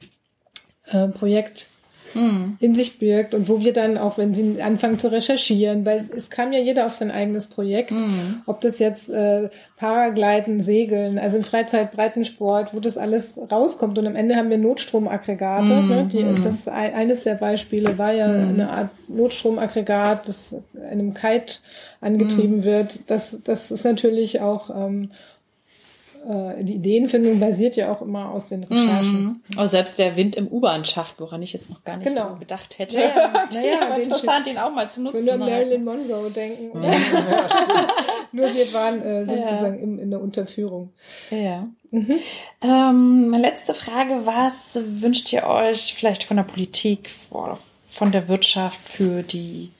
[0.91, 1.67] äh, Projekt
[2.15, 2.57] mhm.
[2.59, 6.29] in sich birgt und wo wir dann auch, wenn sie anfangen zu recherchieren, weil es
[6.29, 8.41] kam ja jeder auf sein eigenes Projekt, mhm.
[8.45, 14.15] ob das jetzt äh, Paragliden, Segeln, also im Freizeitbreitensport, wo das alles rauskommt und am
[14.15, 15.73] Ende haben wir Notstromaggregate.
[15.73, 15.87] Mhm.
[15.87, 16.09] Ne?
[16.11, 16.43] Die, mhm.
[16.43, 18.49] das eines der Beispiele war ja mhm.
[18.49, 20.55] eine Art Notstromaggregat, das
[20.89, 21.55] einem Kite
[22.01, 22.63] angetrieben mhm.
[22.63, 22.99] wird.
[23.07, 25.11] Das, das ist natürlich auch ähm,
[26.27, 29.23] äh, die Ideenfindung basiert ja auch immer aus den Recherchen.
[29.23, 29.41] Mhm.
[29.57, 32.29] Also selbst der Wind im U-Bahn-Schacht, woran ich jetzt noch gar nicht genau.
[32.29, 32.97] so gedacht hätte.
[32.97, 35.23] Naja, naja interessant, den auch mal zu nutzen.
[35.23, 36.81] So nur Marilyn Monroe denken.
[36.81, 36.91] Ja.
[36.91, 37.87] ja,
[38.31, 39.49] nur wir waren äh, sind ja.
[39.49, 40.93] sozusagen in, in der Unterführung.
[41.29, 41.67] Ja.
[41.91, 42.19] Mhm.
[42.61, 48.79] Ähm, meine letzte Frage, was wünscht ihr euch vielleicht von der Politik, von der Wirtschaft
[48.89, 49.71] für die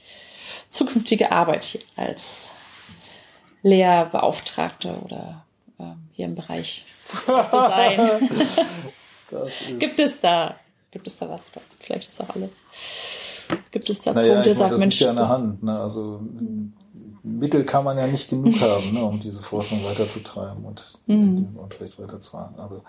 [0.69, 2.51] zukünftige Arbeit hier als
[3.63, 5.44] Lehrbeauftragte oder
[6.11, 6.85] hier im Bereich
[7.27, 8.29] Design.
[9.79, 10.55] gibt es da,
[10.91, 11.49] gibt es da was?
[11.79, 12.61] Vielleicht ist auch alles.
[13.71, 15.01] Gibt es da naja, Punkte, sagt das Mensch.
[15.01, 15.79] Ja an der Hand, ne?
[15.79, 16.21] Also
[17.23, 21.35] Mittel kann man ja nicht genug haben, ne, um diese Forschung weiterzutreiben und mhm.
[21.35, 22.53] den Unterricht weiterzufahren.
[22.57, 22.83] Also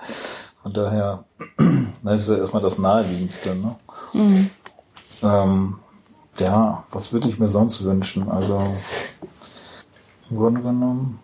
[0.62, 1.24] von daher,
[2.02, 3.54] das ist ja erstmal das Naheliegendste.
[3.54, 3.76] Ne?
[4.12, 4.50] Mhm.
[5.22, 5.78] Ähm,
[6.38, 8.30] ja, was würde ich mir sonst wünschen?
[8.30, 8.60] Also
[10.30, 11.18] im Grunde genommen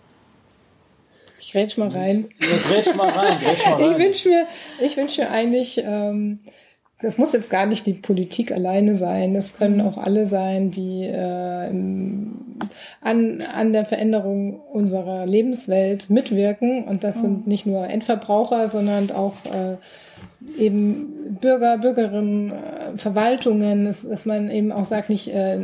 [1.51, 2.27] grätsch mal rein.
[2.41, 3.93] Ja, grätsch mal rein, grätsch mal rein.
[3.93, 4.47] Ich wünsche mir,
[4.81, 6.41] ich wünsche mir eigentlich, ähm,
[7.01, 9.35] das muss jetzt gar nicht die Politik alleine sein.
[9.35, 11.69] Das können auch alle sein, die äh,
[13.01, 16.85] an, an der Veränderung unserer Lebenswelt mitwirken.
[16.85, 19.79] Und das sind nicht nur Endverbraucher, sondern auch äh,
[20.59, 22.53] eben Bürger, Bürgerinnen,
[22.97, 25.59] Verwaltungen, dass, dass man eben auch sagt, nicht äh,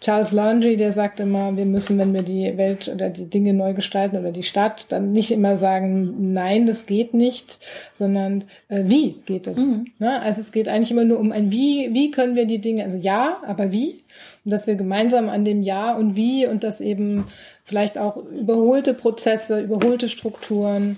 [0.00, 3.74] Charles Landry, der sagt immer, wir müssen, wenn wir die Welt oder die Dinge neu
[3.74, 7.58] gestalten oder die Stadt, dann nicht immer sagen, nein, das geht nicht,
[7.92, 9.58] sondern äh, wie geht es?
[9.58, 9.86] Mhm.
[9.98, 10.20] Ne?
[10.22, 12.96] Also es geht eigentlich immer nur um ein Wie, wie können wir die Dinge, also
[12.96, 14.02] ja, aber wie?
[14.44, 17.26] Und dass wir gemeinsam an dem Ja und Wie und das eben
[17.64, 20.96] vielleicht auch überholte Prozesse, überholte Strukturen,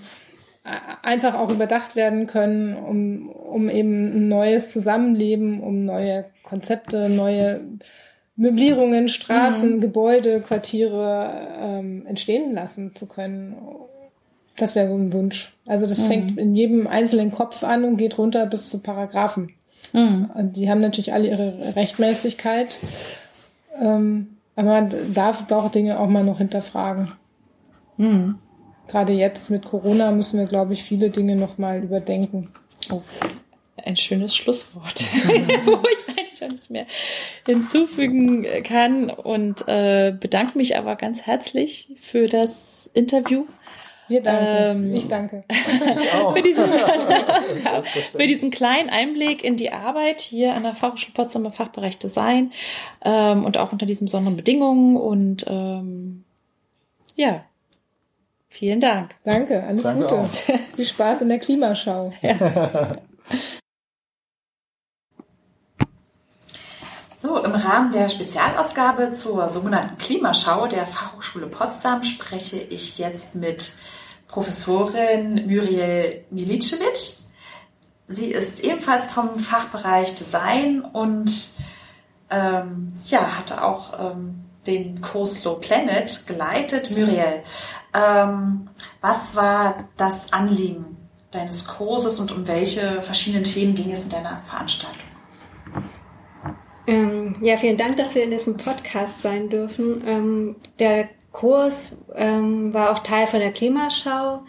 [0.63, 7.61] einfach auch überdacht werden können, um, um eben ein neues Zusammenleben, um neue Konzepte, neue
[8.35, 9.81] Möblierungen, Straßen, mhm.
[9.81, 13.55] Gebäude, Quartiere ähm, entstehen lassen zu können.
[14.55, 15.55] Das wäre so ein Wunsch.
[15.65, 16.03] Also das mhm.
[16.03, 19.51] fängt in jedem einzelnen Kopf an und geht runter bis zu Paragraphen.
[19.91, 20.31] Mhm.
[20.33, 22.77] Und die haben natürlich alle ihre Rechtmäßigkeit.
[23.79, 27.11] Ähm, aber man darf doch Dinge auch mal noch hinterfragen.
[28.87, 32.49] Gerade jetzt mit Corona müssen wir, glaube ich, viele Dinge nochmal überdenken.
[32.91, 33.01] Oh,
[33.77, 35.01] ein schönes Schlusswort,
[35.65, 36.85] wo ich eigentlich nichts mehr
[37.45, 43.45] hinzufügen kann und äh, bedanke mich aber ganz herzlich für das Interview.
[44.07, 44.85] Wir danken.
[44.85, 45.43] Ähm, ich danke.
[46.33, 46.69] für, dieses,
[48.11, 52.51] für diesen kleinen Einblick in die Arbeit hier an der Fachhochschule Potsdam im Fachbereich Design
[53.03, 54.97] ähm, und auch unter diesen besonderen Bedingungen.
[54.97, 56.25] Und ähm,
[57.15, 57.45] ja,
[58.53, 59.15] Vielen Dank.
[59.23, 60.15] Danke, alles Danke Gute.
[60.15, 60.29] Auch.
[60.75, 62.13] Viel Spaß in der Klimaschau.
[62.21, 62.97] Ja.
[67.19, 73.77] So, im Rahmen der Spezialausgabe zur sogenannten Klimaschau der Fachhochschule Potsdam spreche ich jetzt mit
[74.27, 77.19] Professorin Muriel Milicevic.
[78.09, 81.31] Sie ist ebenfalls vom Fachbereich Design und
[82.29, 86.91] ähm, ja, hatte auch ähm, den Kurs Slow Planet geleitet.
[86.91, 87.41] Muriel,
[87.93, 88.69] ähm,
[89.01, 90.97] was war das Anliegen
[91.31, 94.99] deines Kurses und um welche verschiedenen Themen ging es in deiner Veranstaltung?
[96.85, 100.03] Ähm, ja, vielen Dank, dass wir in diesem Podcast sein dürfen.
[100.05, 104.43] Ähm, der Kurs ähm, war auch Teil von der Klimaschau.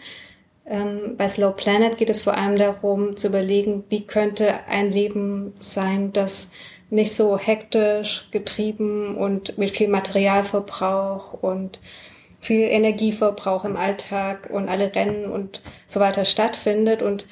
[0.65, 5.53] Ähm, bei Slow Planet geht es vor allem darum zu überlegen, wie könnte ein Leben
[5.59, 6.49] sein, das
[6.89, 11.79] nicht so hektisch getrieben und mit viel Materialverbrauch und
[12.45, 17.01] viel Energieverbrauch im Alltag und alle Rennen und so weiter stattfindet.
[17.01, 17.25] Und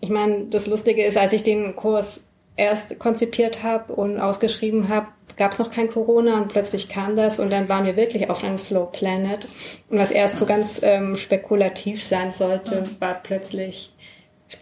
[0.00, 2.24] ich meine, das Lustige ist, als ich den Kurs
[2.56, 7.38] erst konzipiert habe und ausgeschrieben habe, gab es noch kein Corona und plötzlich kam das
[7.38, 9.46] und dann waren wir wirklich auf einem Slow Planet.
[9.90, 13.94] Und was erst so ganz ähm, spekulativ sein sollte, war plötzlich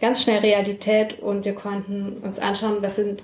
[0.01, 3.23] ganz schnell Realität und wir konnten uns anschauen, was sind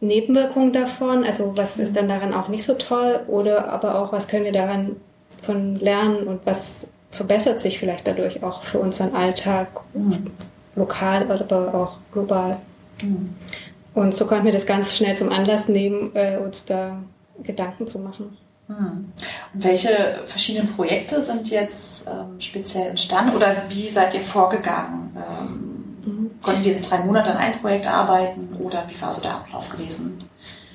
[0.00, 4.28] Nebenwirkungen davon, also was ist dann daran auch nicht so toll oder aber auch, was
[4.28, 4.96] können wir daran
[5.40, 10.30] von lernen und was verbessert sich vielleicht dadurch auch für unseren Alltag, mhm.
[10.76, 12.58] lokal, aber auch global.
[13.02, 13.34] Mhm.
[13.94, 16.98] Und so konnten wir das ganz schnell zum Anlass nehmen, äh, uns da
[17.42, 18.36] Gedanken zu machen.
[18.68, 19.12] Mhm.
[19.54, 25.16] Und welche verschiedenen Projekte sind jetzt ähm, speziell entstanden oder wie seid ihr vorgegangen?
[25.16, 29.36] Ähm, konnten die jetzt drei Monate an ein Projekt arbeiten oder wie war so der
[29.36, 30.18] Ablauf gewesen?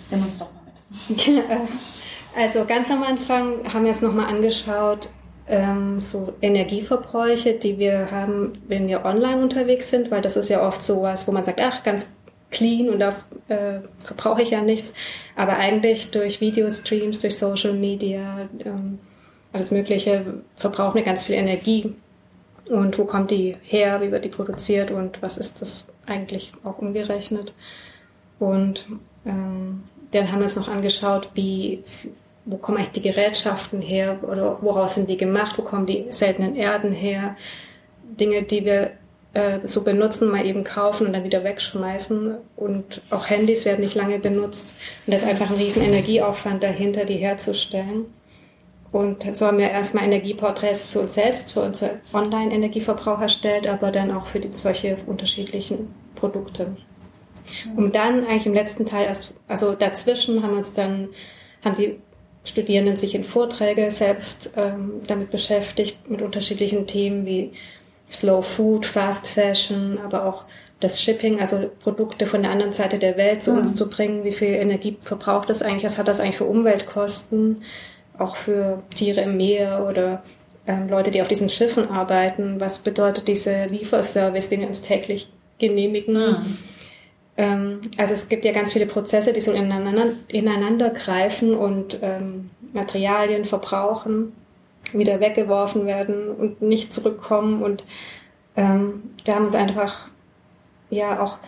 [0.09, 0.63] Nimm uns doch mal
[1.09, 1.43] mit.
[2.35, 5.09] Also ganz am Anfang haben wir uns nochmal angeschaut,
[5.47, 10.65] ähm, so Energieverbräuche, die wir haben, wenn wir online unterwegs sind, weil das ist ja
[10.65, 12.07] oft so was, wo man sagt, ach, ganz
[12.49, 13.09] clean und da
[13.49, 14.93] äh, verbrauche ich ja nichts.
[15.35, 18.99] Aber eigentlich durch Videostreams, durch Social Media, ähm,
[19.51, 21.93] alles Mögliche verbrauchen wir ganz viel Energie.
[22.69, 24.01] Und wo kommt die her?
[24.01, 24.89] Wie wird die produziert?
[24.89, 27.53] Und was ist das eigentlich auch umgerechnet?
[28.39, 28.87] Und
[29.25, 31.83] ähm, dann haben wir uns noch angeschaut, wie
[32.45, 36.55] wo kommen eigentlich die Gerätschaften her oder woraus sind die gemacht, wo kommen die seltenen
[36.55, 37.35] Erden her,
[38.03, 38.91] Dinge, die wir
[39.33, 43.95] äh, so benutzen, mal eben kaufen und dann wieder wegschmeißen und auch Handys werden nicht
[43.95, 44.75] lange benutzt
[45.05, 48.05] und da ist einfach ein riesen Energieaufwand dahinter, die herzustellen.
[48.91, 54.11] Und so haben wir erstmal Energieporträts für uns selbst, für unsere Online-Energieverbrauch erstellt, aber dann
[54.11, 56.77] auch für die, solche unterschiedlichen Produkte.
[57.75, 59.11] Und dann eigentlich im letzten Teil,
[59.47, 61.09] also dazwischen haben wir uns dann,
[61.65, 61.99] haben die
[62.43, 67.53] Studierenden sich in Vorträge selbst ähm, damit beschäftigt, mit unterschiedlichen Themen wie
[68.11, 70.45] Slow Food, Fast Fashion, aber auch
[70.79, 73.59] das Shipping, also Produkte von der anderen Seite der Welt zu mhm.
[73.59, 74.23] uns zu bringen.
[74.25, 75.85] Wie viel Energie verbraucht das eigentlich?
[75.85, 77.63] Was hat das eigentlich für Umweltkosten?
[78.17, 80.23] Auch für Tiere im Meer oder
[80.67, 82.59] ähm, Leute, die auf diesen Schiffen arbeiten.
[82.59, 85.29] Was bedeutet dieser Lieferservice, den wir uns täglich
[85.59, 86.13] genehmigen?
[86.13, 86.57] Mhm.
[87.37, 92.49] Ähm, also es gibt ja ganz viele Prozesse, die so ineinander, ineinander greifen und ähm,
[92.73, 94.33] Materialien verbrauchen,
[94.91, 97.63] wieder weggeworfen werden und nicht zurückkommen.
[97.63, 97.83] Und
[98.55, 100.07] ähm, da haben wir uns einfach
[100.89, 101.39] ja auch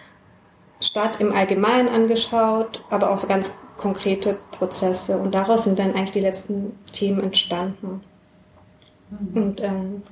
[0.82, 5.17] Stadt im Allgemeinen angeschaut, aber auch so ganz konkrete Prozesse.
[5.17, 8.02] Und daraus sind dann eigentlich die letzten Themen entstanden.
[9.10, 9.41] Mhm.
[9.41, 10.04] Und ähm,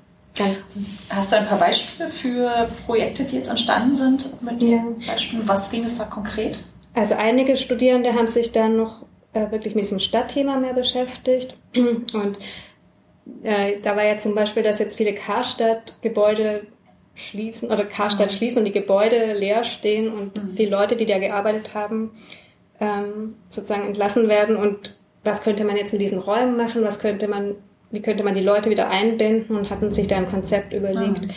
[1.10, 5.48] Hast du ein paar Beispiele für Projekte, die jetzt entstanden sind mit den Beispielen?
[5.48, 6.58] Was ging es da konkret?
[6.96, 11.58] Also einige Studierende haben sich dann noch äh, wirklich mit diesem Stadtthema mehr beschäftigt.
[11.76, 12.40] Und
[13.44, 16.68] äh, da war ja zum Beispiel, dass jetzt viele Karstadt-Gebäude
[17.16, 18.36] schließen oder Karstadt mhm.
[18.36, 20.56] schließen und die Gebäude leer stehen und mhm.
[20.56, 22.10] die Leute, die da gearbeitet haben,
[22.80, 24.56] ähm, sozusagen entlassen werden.
[24.56, 26.84] Und was könnte man jetzt mit diesen Räumen machen?
[26.84, 27.56] Was könnte man
[27.94, 31.28] wie könnte man die Leute wieder einbinden und hatten sich da ein Konzept überlegt,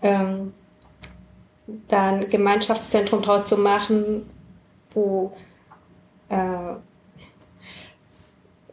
[0.00, 0.06] ah.
[0.06, 0.54] ähm,
[1.88, 4.22] da ein Gemeinschaftszentrum draus zu machen,
[4.94, 5.32] wo
[6.30, 6.76] äh, äh,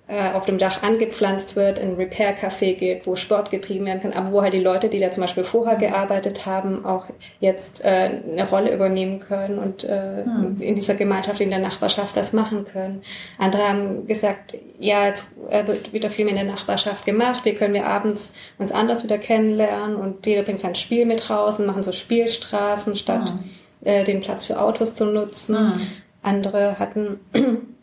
[0.08, 4.42] auf dem Dach angepflanzt wird, ein Repair-Café gibt, wo Sport getrieben werden kann, aber wo
[4.44, 7.08] halt die Leute, die da zum Beispiel vorher gearbeitet haben, auch
[7.40, 10.58] jetzt äh, eine Rolle übernehmen können und äh, hm.
[10.60, 13.02] in dieser Gemeinschaft, in der Nachbarschaft das machen können.
[13.40, 17.56] Andere haben gesagt, ja, jetzt äh, wird wieder viel mehr in der Nachbarschaft gemacht, wir
[17.56, 21.66] können wir abends uns anders wieder kennenlernen und jeder bringt sein Spiel mit raus und
[21.66, 23.40] machen so Spielstraßen, statt hm.
[23.88, 25.58] äh, den Platz für Autos zu nutzen.
[25.58, 25.82] Hm.
[26.22, 27.20] Andere hatten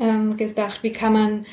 [0.00, 1.46] ähm, gedacht, wie kann man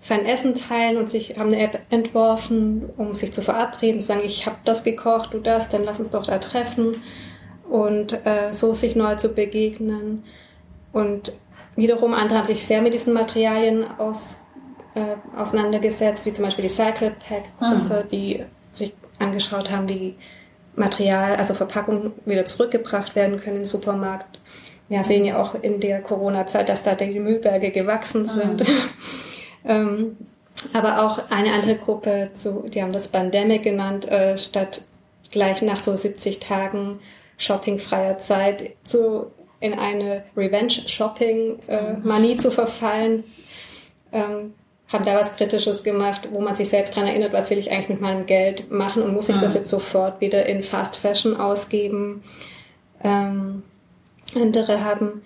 [0.00, 4.22] sein Essen teilen und sich haben eine App entworfen, um sich zu verabreden, zu sagen,
[4.24, 7.02] ich habe das gekocht, du das, dann lass uns doch da treffen
[7.68, 10.24] und äh, so sich neu zu begegnen.
[10.92, 11.34] Und
[11.76, 14.38] wiederum andere haben sich sehr mit diesen Materialien aus,
[14.94, 18.08] äh, auseinandergesetzt, wie zum Beispiel die Cycle Pack Gruppe, mhm.
[18.08, 20.14] die sich angeschaut haben, wie
[20.76, 24.40] Material, also Verpackungen wieder zurückgebracht werden können im Supermarkt.
[24.88, 28.66] Wir sehen ja auch in der Corona-Zeit, dass da die Müllberge gewachsen sind.
[28.66, 28.74] Mhm.
[29.64, 30.16] Ähm,
[30.72, 34.82] aber auch eine andere Gruppe, so, die haben das Pandemic genannt, äh, statt
[35.30, 37.00] gleich nach so 70 Tagen
[37.38, 43.24] shoppingfreier Zeit zu, in eine Revenge-Shopping-Manie äh, zu verfallen,
[44.12, 44.52] ähm,
[44.92, 47.90] haben da was Kritisches gemacht, wo man sich selbst dran erinnert, was will ich eigentlich
[47.90, 52.24] mit meinem Geld machen und muss ich das jetzt sofort wieder in Fast Fashion ausgeben.
[53.02, 53.62] Ähm,
[54.34, 55.22] andere haben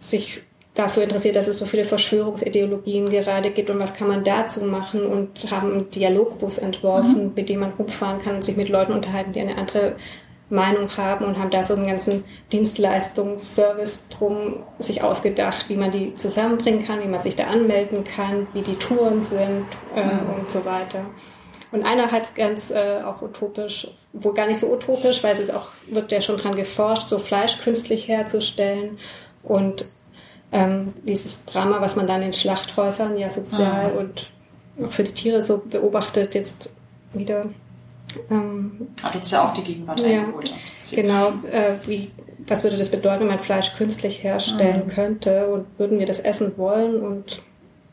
[0.00, 0.40] sich
[0.78, 5.04] dafür interessiert, dass es so viele Verschwörungsideologien gerade gibt und was kann man dazu machen
[5.04, 7.32] und haben einen Dialogbus entworfen, mhm.
[7.34, 9.96] mit dem man rumfahren kann und sich mit Leuten unterhalten, die eine andere
[10.50, 16.14] Meinung haben und haben da so einen ganzen Dienstleistungsservice drum sich ausgedacht, wie man die
[16.14, 20.40] zusammenbringen kann, wie man sich da anmelden kann, wie die Touren sind äh, mhm.
[20.40, 21.00] und so weiter.
[21.70, 25.52] Und einer hat ganz äh, auch utopisch, wohl gar nicht so utopisch, weil es ist
[25.52, 28.98] auch, wird ja schon dran geforscht, so Fleisch künstlich herzustellen
[29.42, 29.90] und
[30.52, 33.98] ähm, dieses Drama, was man dann in Schlachthäusern ja sozial mhm.
[33.98, 34.30] und
[34.84, 36.70] auch für die Tiere so beobachtet, jetzt
[37.12, 37.46] wieder.
[38.30, 40.52] Ähm, Hat uns ja auch die Gegenwart ja, eingeholt.
[40.92, 42.10] Genau, äh, wie,
[42.46, 44.90] was würde das bedeuten, wenn man Fleisch künstlich herstellen mhm.
[44.90, 47.42] könnte und würden wir das essen wollen und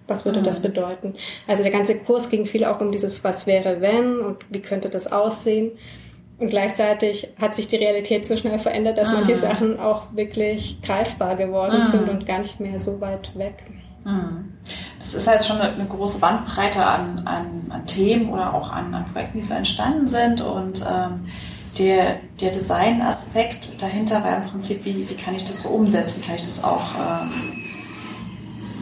[0.07, 0.43] was würde mhm.
[0.43, 1.15] das bedeuten?
[1.47, 4.89] Also der ganze Kurs ging viel auch um dieses Was wäre wenn und wie könnte
[4.89, 5.71] das aussehen.
[6.37, 11.35] Und gleichzeitig hat sich die Realität so schnell verändert, dass manche Sachen auch wirklich greifbar
[11.35, 13.63] geworden sind und gar nicht mehr so weit weg.
[14.99, 19.05] Das ist halt schon eine, große Bandbreite an, an, an Themen oder auch an, an,
[19.05, 20.41] Projekten, die so entstanden sind.
[20.41, 21.25] Und ähm,
[21.77, 26.25] der, der Design-Aspekt dahinter war im Prinzip, wie, wie kann ich das so umsetzen, wie
[26.25, 27.54] kann ich das auch ähm,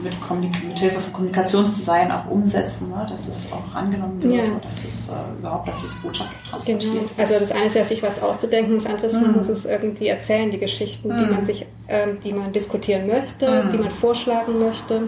[0.03, 3.07] mit, mit Hilfe von Kommunikationsdesign auch umsetzen, ne?
[3.09, 4.43] dass es auch angenommen wird ja.
[4.63, 7.09] dass es äh, überhaupt, dass diese Botschaft transportiert genau.
[7.17, 9.37] Also das eine ist ja, sich was auszudenken, das andere ist, man mhm.
[9.37, 11.17] muss es irgendwie erzählen, die Geschichten, mhm.
[11.17, 13.69] die man sich, ähm, die man diskutieren möchte, mhm.
[13.71, 15.07] die man vorschlagen möchte.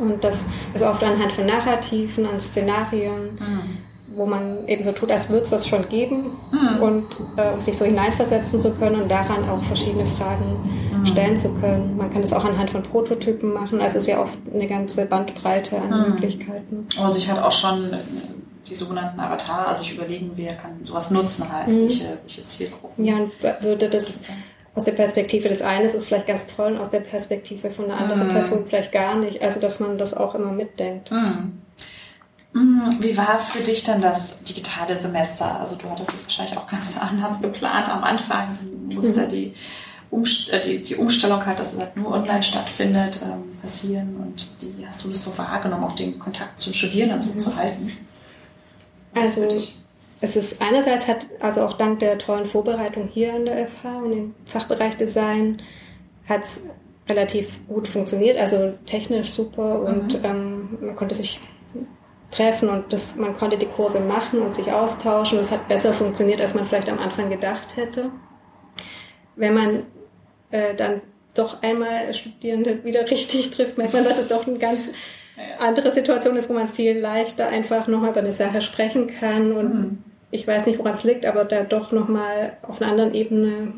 [0.00, 0.36] Und das
[0.72, 3.78] ist oft anhand von Narrativen, an Szenarien, mhm.
[4.14, 6.82] Wo man eben so tut, als würde es das schon geben mhm.
[6.82, 10.56] und äh, um sich so hineinversetzen zu können und daran auch verschiedene Fragen
[10.92, 11.06] mhm.
[11.06, 11.96] stellen zu können.
[11.96, 13.80] Man kann es auch anhand von Prototypen machen.
[13.80, 16.14] Also es ist ja oft eine ganze Bandbreite an mhm.
[16.14, 16.86] Möglichkeiten.
[17.00, 17.90] Also ich hatte auch schon
[18.68, 21.82] die sogenannten Avatare, also ich überlegen, wer kann sowas nutzen halt, mhm.
[21.82, 23.04] welche, welche Zielgruppen.
[23.04, 24.28] Ja, und würde das
[24.74, 27.86] aus der Perspektive des einen ist es vielleicht ganz toll und aus der Perspektive von
[27.86, 28.30] einer anderen mm.
[28.30, 29.42] Person vielleicht gar nicht.
[29.42, 31.10] Also, dass man das auch immer mitdenkt.
[32.52, 32.80] Mm.
[33.00, 35.60] Wie war für dich dann das digitale Semester?
[35.60, 38.58] Also, du hattest es wahrscheinlich auch ganz anders geplant am Anfang.
[38.88, 39.30] Musste mhm.
[39.30, 39.54] die,
[40.10, 44.16] Umst äh, die, die, Umstellung halt, dass es halt nur online stattfindet, ähm, passieren.
[44.16, 47.40] Und wie hast du das so wahrgenommen, auch den Kontakt zu den Studierenden so mhm.
[47.40, 47.96] zu halten?
[49.14, 49.46] Also,
[50.20, 54.12] es ist einerseits hat, also auch dank der tollen Vorbereitung hier an der FH und
[54.12, 55.62] im Fachbereich Design,
[56.28, 56.60] hat es
[57.08, 60.24] relativ gut funktioniert, also technisch super und mhm.
[60.24, 61.40] ähm, man konnte sich
[62.30, 65.38] treffen und das, man konnte die Kurse machen und sich austauschen.
[65.38, 68.10] Es hat besser funktioniert, als man vielleicht am Anfang gedacht hätte.
[69.36, 69.82] Wenn man
[70.50, 71.00] äh, dann
[71.34, 74.90] doch einmal Studierende wieder richtig trifft, merkt man, dass es doch eine ganz
[75.58, 79.74] andere Situation ist, wo man viel leichter einfach noch über eine Sache sprechen kann und
[79.74, 79.98] mhm
[80.30, 83.74] ich weiß nicht, woran es liegt, aber da doch nochmal auf einer anderen Ebene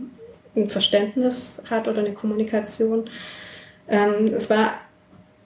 [0.54, 3.08] ein Verständnis hat oder eine Kommunikation.
[3.88, 4.74] Ähm, es war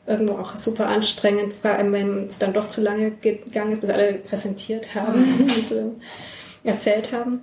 [0.07, 3.90] irgendwo auch super anstrengend, vor allem wenn es dann doch zu lange gegangen ist, bis
[3.90, 5.40] alle präsentiert haben mhm.
[5.42, 7.40] und äh, erzählt haben.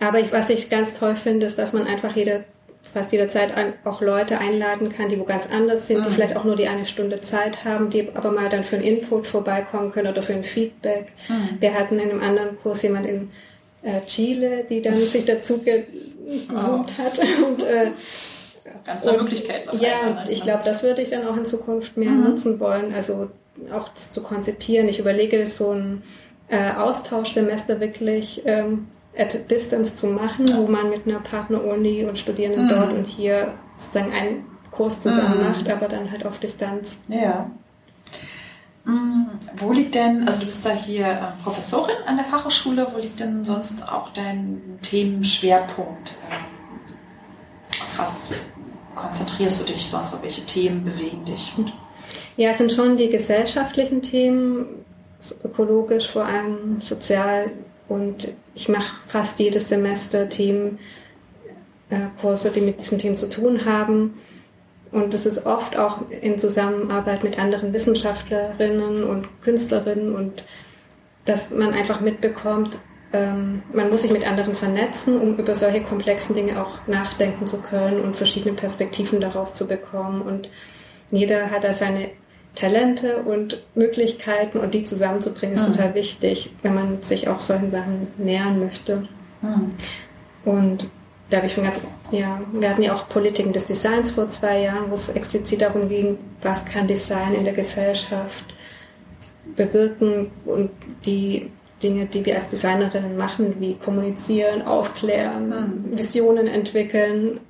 [0.00, 2.44] Aber ich, was ich ganz toll finde, ist, dass man einfach jede
[2.92, 3.52] fast jederzeit
[3.84, 6.04] auch Leute einladen kann, die wo ganz anders sind, mhm.
[6.04, 8.84] die vielleicht auch nur die eine Stunde Zeit haben, die aber mal dann für einen
[8.84, 11.12] Input vorbeikommen können oder für ein Feedback.
[11.28, 11.60] Mhm.
[11.60, 13.30] Wir hatten in einem anderen Kurs jemand in
[13.82, 17.02] äh, Chile, die dann sich dazu gezoomt oh.
[17.02, 17.92] hat und äh,
[18.84, 19.76] ganz neue Möglichkeiten.
[19.78, 22.24] Ja, und ich glaube, das würde ich dann auch in Zukunft mehr mhm.
[22.24, 23.30] nutzen wollen, also
[23.72, 24.88] auch zu konzipieren.
[24.88, 26.02] Ich überlege, so ein
[26.48, 30.58] äh, Austauschsemester wirklich ähm, at distance zu machen, ja.
[30.58, 32.70] wo man mit einer Partneruni und Studierenden mhm.
[32.70, 35.48] dort und hier sozusagen einen Kurs zusammen mhm.
[35.48, 36.98] macht, aber dann halt auf Distanz.
[37.08, 37.50] Ja.
[38.84, 39.28] Mhm.
[39.56, 43.20] Wo liegt denn, also du bist da hier äh, Professorin an der Fachhochschule, wo liegt
[43.20, 46.14] denn sonst auch dein Themenschwerpunkt?
[47.96, 48.32] Was
[48.94, 51.52] konzentrierst du dich sonst, auf welche Themen bewegen dich?
[52.36, 54.84] Ja, es sind schon die gesellschaftlichen Themen,
[55.44, 57.52] ökologisch vor allem, sozial,
[57.88, 60.78] und ich mache fast jedes Semester Themenkurse,
[62.48, 64.14] äh, die mit diesen Themen zu tun haben.
[64.92, 70.44] Und das ist oft auch in Zusammenarbeit mit anderen Wissenschaftlerinnen und Künstlerinnen und
[71.24, 72.78] dass man einfach mitbekommt,
[73.12, 77.60] ähm, man muss sich mit anderen vernetzen, um über solche komplexen Dinge auch nachdenken zu
[77.60, 80.22] können und verschiedene Perspektiven darauf zu bekommen.
[80.22, 80.48] Und
[81.10, 82.10] jeder hat da seine
[82.54, 85.72] Talente und Möglichkeiten und die zusammenzubringen, ist mhm.
[85.72, 89.08] total wichtig, wenn man sich auch solchen Sachen nähern möchte.
[89.42, 89.72] Mhm.
[90.44, 90.88] Und
[91.30, 94.62] da habe ich schon ganz, ja, wir hatten ja auch Politiken des Designs vor zwei
[94.62, 98.44] Jahren, wo es explizit darum ging, was kann Design in der Gesellschaft
[99.56, 100.70] bewirken und
[101.06, 101.50] die
[101.82, 105.98] Dinge, die wir als Designerinnen machen, wie kommunizieren, aufklären, mhm.
[105.98, 107.40] Visionen entwickeln,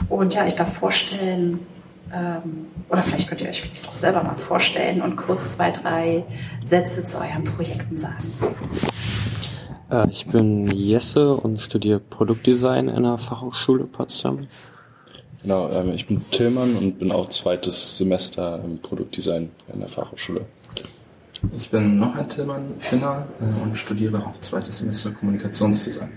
[0.09, 1.66] Und ja, ich darf vorstellen,
[2.12, 6.24] ähm, oder vielleicht könnt ihr euch vielleicht auch selber mal vorstellen und kurz zwei, drei
[6.64, 8.32] Sätze zu euren Projekten sagen.
[9.91, 14.47] Äh, ich bin Jesse und studiere Produktdesign in der Fachhochschule Potsdam.
[15.43, 20.45] Genau, ähm, ich bin Tillmann und bin auch zweites Semester im Produktdesign in der Fachhochschule.
[21.59, 26.11] Ich bin noch ein Tillmann Finner äh, und studiere auch zweites Semester Kommunikationsdesign.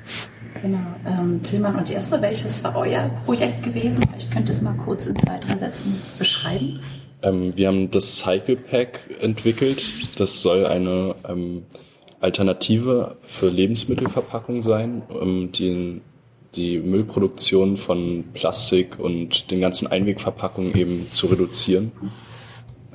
[0.61, 0.79] Genau.
[1.05, 4.03] Ähm, Tillmann und Jesse, welches war euer Projekt gewesen?
[4.09, 6.79] Vielleicht könnt ihr es mal kurz in zwei, drei Sätzen beschreiben.
[7.21, 9.81] Ähm, wir haben das Cycle Pack entwickelt.
[10.19, 11.63] Das soll eine ähm,
[12.19, 16.01] Alternative für Lebensmittelverpackung sein, um die,
[16.55, 21.91] die Müllproduktion von Plastik und den ganzen Einwegverpackungen eben zu reduzieren.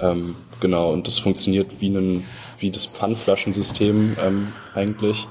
[0.00, 2.24] Ähm, genau, und das funktioniert wie, ein,
[2.58, 5.26] wie das Pfandflaschensystem ähm, eigentlich.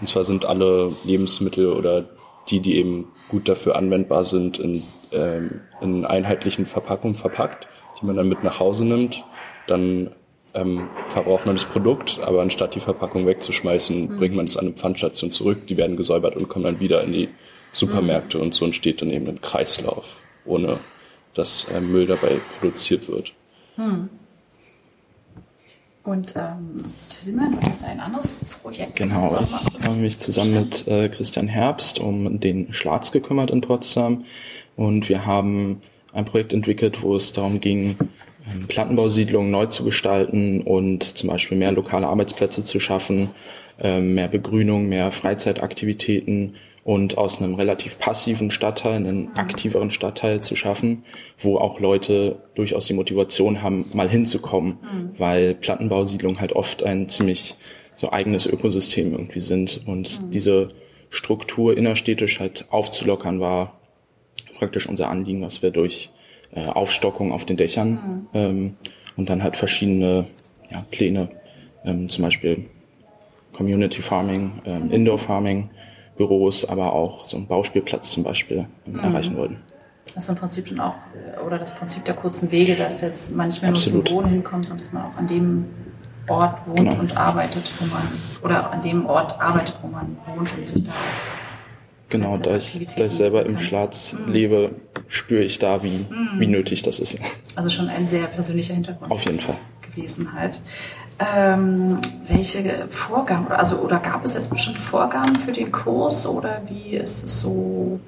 [0.00, 2.04] Und zwar sind alle Lebensmittel oder
[2.48, 7.66] die, die eben gut dafür anwendbar sind, in, ähm, in einheitlichen Verpackungen verpackt,
[8.00, 9.22] die man dann mit nach Hause nimmt.
[9.66, 10.10] Dann
[10.54, 14.16] ähm, verbraucht man das Produkt, aber anstatt die Verpackung wegzuschmeißen, mhm.
[14.18, 15.66] bringt man es an eine Pfandstation zurück.
[15.66, 17.28] Die werden gesäubert und kommen dann wieder in die
[17.70, 18.44] Supermärkte mhm.
[18.44, 20.78] und so entsteht dann eben ein Kreislauf, ohne
[21.34, 23.32] dass äh, Müll dabei produziert wird.
[23.76, 24.10] Mhm.
[26.04, 28.96] Und ähm, Tillmann, du hast ein anderes Projekt.
[28.96, 29.38] Genau,
[29.78, 34.24] ich habe mich zusammen mit äh, Christian Herbst um den Schlatz gekümmert in Potsdam.
[34.74, 35.80] Und wir haben
[36.12, 37.96] ein Projekt entwickelt, wo es darum ging,
[38.50, 43.30] ähm, Plattenbausiedlungen neu zu gestalten und zum Beispiel mehr lokale Arbeitsplätze zu schaffen,
[43.78, 50.56] äh, mehr Begrünung, mehr Freizeitaktivitäten und aus einem relativ passiven Stadtteil einen aktiveren Stadtteil zu
[50.56, 51.04] schaffen,
[51.38, 55.10] wo auch Leute durchaus die Motivation haben, mal hinzukommen, mhm.
[55.18, 57.54] weil Plattenbausiedlungen halt oft ein ziemlich
[57.96, 60.30] so eigenes Ökosystem irgendwie sind und mhm.
[60.30, 60.70] diese
[61.08, 63.78] Struktur innerstädtisch halt aufzulockern war
[64.58, 66.10] praktisch unser Anliegen, was wir durch
[66.54, 68.26] äh, Aufstockung auf den Dächern mhm.
[68.34, 68.76] ähm,
[69.16, 70.26] und dann halt verschiedene
[70.70, 71.28] ja, Pläne,
[71.84, 72.64] ähm, zum Beispiel
[73.52, 75.70] Community Farming, ähm, Indoor Farming,
[76.16, 78.98] Büros, aber auch so einen Bauspielplatz zum Beispiel mhm.
[78.98, 79.58] erreichen wollten.
[80.14, 80.94] Das ist im Prinzip schon auch,
[81.46, 84.92] oder das Prinzip der kurzen Wege, dass jetzt manchmal nur zum Wohnen hinkommt, sondern dass
[84.92, 85.66] man auch an dem
[86.28, 87.00] Ort wohnt genau.
[87.00, 88.02] und arbeitet, wo man,
[88.42, 90.92] oder an dem Ort arbeitet, wo man wohnt und sich da
[92.12, 94.32] Genau, da ich, da ich selber im Schlatz mhm.
[94.32, 94.70] lebe,
[95.08, 96.28] spüre ich da, wie, mhm.
[96.38, 97.18] wie nötig das ist.
[97.56, 99.10] Also schon ein sehr persönlicher Hintergrund.
[99.10, 99.56] Auf jeden Fall.
[99.80, 100.60] Gewesen halt.
[101.22, 106.96] Ähm, welche Vorgaben, also oder gab es jetzt bestimmte Vorgaben für den Kurs oder wie
[106.96, 108.00] ist es so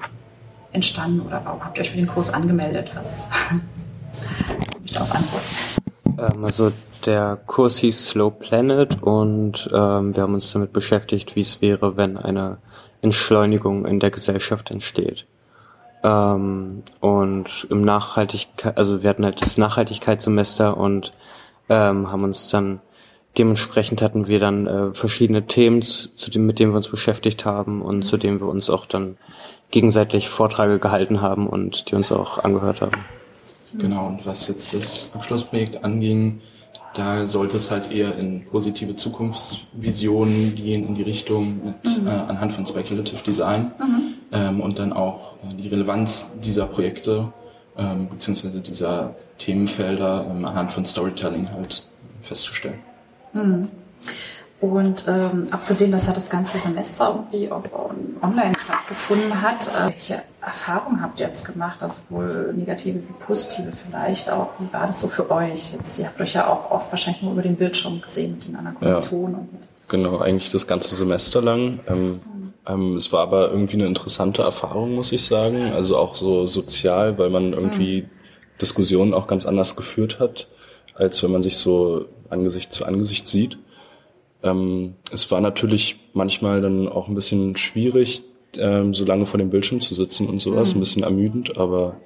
[0.72, 2.90] entstanden oder warum habt ihr euch für den Kurs angemeldet?
[2.94, 3.28] Was
[4.84, 5.46] ich darauf antworten?
[6.18, 6.72] Ähm, also
[7.06, 11.96] der Kurs hieß Slow Planet und ähm, wir haben uns damit beschäftigt, wie es wäre,
[11.96, 12.58] wenn eine
[13.02, 15.26] Entschleunigung in der Gesellschaft entsteht.
[16.02, 21.12] Ähm, und im Nachhaltigkeit, also wir hatten halt das Nachhaltigkeitssemester und
[21.68, 22.80] ähm, haben uns dann
[23.38, 27.82] dementsprechend hatten wir dann äh, verschiedene Themen, zu dem, mit denen wir uns beschäftigt haben
[27.82, 29.16] und zu denen wir uns auch dann
[29.70, 33.04] gegenseitig Vorträge gehalten haben und die uns auch angehört haben.
[33.76, 36.40] Genau, und was jetzt das Abschlussprojekt anging,
[36.94, 42.06] da sollte es halt eher in positive Zukunftsvisionen gehen, in die Richtung mit, mhm.
[42.06, 44.14] äh, anhand von Speculative Design mhm.
[44.30, 47.32] ähm, und dann auch äh, die Relevanz dieser Projekte
[47.76, 51.84] ähm, beziehungsweise dieser Themenfelder ähm, anhand von Storytelling halt
[52.22, 52.78] festzustellen.
[53.34, 53.68] Mhm.
[54.60, 57.50] Und ähm, abgesehen, dass ja das ganze Semester irgendwie
[58.22, 61.82] online stattgefunden hat, äh, welche Erfahrungen habt ihr jetzt gemacht?
[61.82, 64.50] Also sowohl negative wie positive vielleicht auch.
[64.58, 65.74] Wie war das so für euch?
[65.74, 68.56] Jetzt, ihr habt euch ja auch oft wahrscheinlich nur über den Bildschirm gesehen mit den
[68.56, 69.48] anderen Kommilitonen.
[69.52, 69.58] Ja,
[69.88, 71.80] genau, eigentlich das ganze Semester lang.
[71.86, 72.20] Ähm,
[72.66, 75.72] ähm, es war aber irgendwie eine interessante Erfahrung, muss ich sagen.
[75.74, 78.10] Also auch so sozial, weil man irgendwie mhm.
[78.60, 80.48] Diskussionen auch ganz anders geführt hat,
[80.94, 83.58] als wenn man sich so Angesicht zu Angesicht sieht.
[84.42, 88.22] Ähm, es war natürlich manchmal dann auch ein bisschen schwierig,
[88.56, 90.78] ähm, so lange vor dem Bildschirm zu sitzen und sowas, mhm.
[90.78, 91.96] ein bisschen ermüdend, aber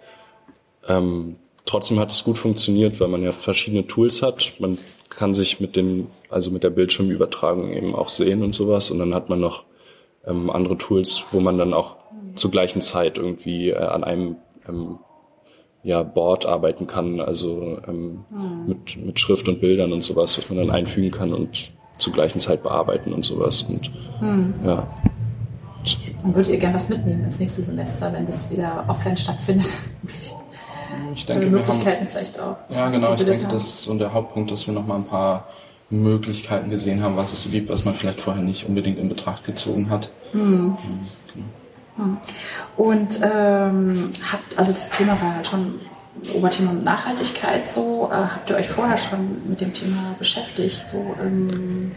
[0.87, 1.37] ähm,
[1.67, 4.55] trotzdem hat es gut funktioniert, weil man ja verschiedene Tools hat.
[4.59, 4.79] Man
[5.11, 9.15] kann sich mit den, also mit der Bildschirmübertragung eben auch sehen und sowas und dann
[9.15, 9.65] hat man noch
[10.27, 11.97] ähm, andere Tools, wo man dann auch
[12.35, 14.37] zur gleichen Zeit irgendwie äh, an einem
[14.69, 14.99] ähm,
[15.83, 18.67] ja, Board arbeiten kann, also ähm, mhm.
[18.67, 22.41] mit, mit Schrift und Bildern und sowas, was man dann einfügen kann und zur gleichen
[22.41, 23.63] Zeit bearbeiten und sowas.
[23.63, 24.55] Und mhm.
[24.65, 24.87] ja.
[26.23, 29.73] Und würdet ihr gerne was mitnehmen ins nächste Semester, wenn das wieder offline stattfindet?
[31.15, 32.57] ich denke, Möglichkeiten haben, vielleicht auch.
[32.69, 33.15] Ja, genau.
[33.15, 33.53] Ich denke, haben.
[33.53, 35.49] das ist so der Hauptpunkt, dass wir noch mal ein paar
[35.91, 39.45] Möglichkeiten gesehen haben, was es so gibt, was man vielleicht vorher nicht unbedingt in Betracht
[39.45, 40.11] gezogen hat.
[40.33, 40.77] Mhm.
[41.99, 42.17] Genau.
[42.77, 45.75] Und ähm, habt, also das Thema war halt schon
[46.35, 48.09] Oberthema Nachhaltigkeit so.
[48.11, 51.93] Äh, habt ihr euch vorher schon mit dem Thema beschäftigt, so in,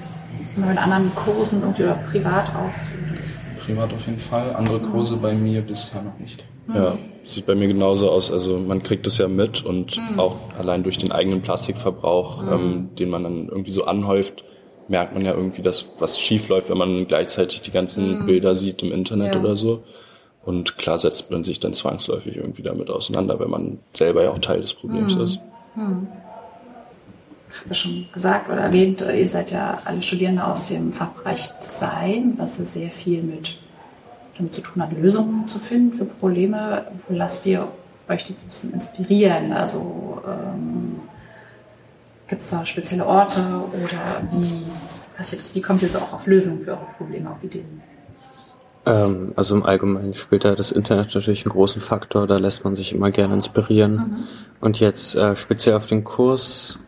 [0.55, 3.65] in anderen Kursen irgendwie oder privat auch?
[3.65, 6.43] Privat auf jeden Fall, andere Kurse bei mir bisher noch nicht.
[6.73, 6.97] Ja,
[7.27, 8.31] sieht bei mir genauso aus.
[8.31, 10.19] Also man kriegt es ja mit und mhm.
[10.19, 12.51] auch allein durch den eigenen Plastikverbrauch, mhm.
[12.51, 14.43] ähm, den man dann irgendwie so anhäuft,
[14.91, 18.25] merkt man ja irgendwie, dass was schief läuft, wenn man gleichzeitig die ganzen mhm.
[18.25, 19.39] Bilder sieht im Internet ja.
[19.39, 19.83] oder so.
[20.43, 24.39] Und klar setzt man sich dann zwangsläufig irgendwie damit auseinander, wenn man selber ja auch
[24.39, 25.21] Teil des Problems mhm.
[25.21, 25.39] ist.
[25.75, 26.07] Mhm.
[27.49, 31.49] Ich habe ja schon gesagt oder erwähnt, ihr seid ja alle Studierende aus dem Fachbereich
[31.59, 33.57] Design, was ja sehr viel mit
[34.37, 36.85] damit zu tun hat, Lösungen zu finden für Probleme.
[37.07, 37.67] Lasst ihr
[38.09, 39.53] euch das ein bisschen inspirieren?
[39.53, 40.99] Also ähm,
[42.31, 44.63] gibt es da spezielle Orte oder wie
[45.17, 45.53] passiert das?
[45.53, 47.83] Wie kommt ihr so auch auf Lösungen für eure Probleme, auf Ideen?
[48.85, 52.77] Ähm, also im Allgemeinen spielt da das Internet natürlich einen großen Faktor, da lässt man
[52.77, 53.95] sich immer gerne inspirieren.
[53.95, 54.23] Mhm.
[54.61, 56.79] Und jetzt äh, speziell auf den Kurs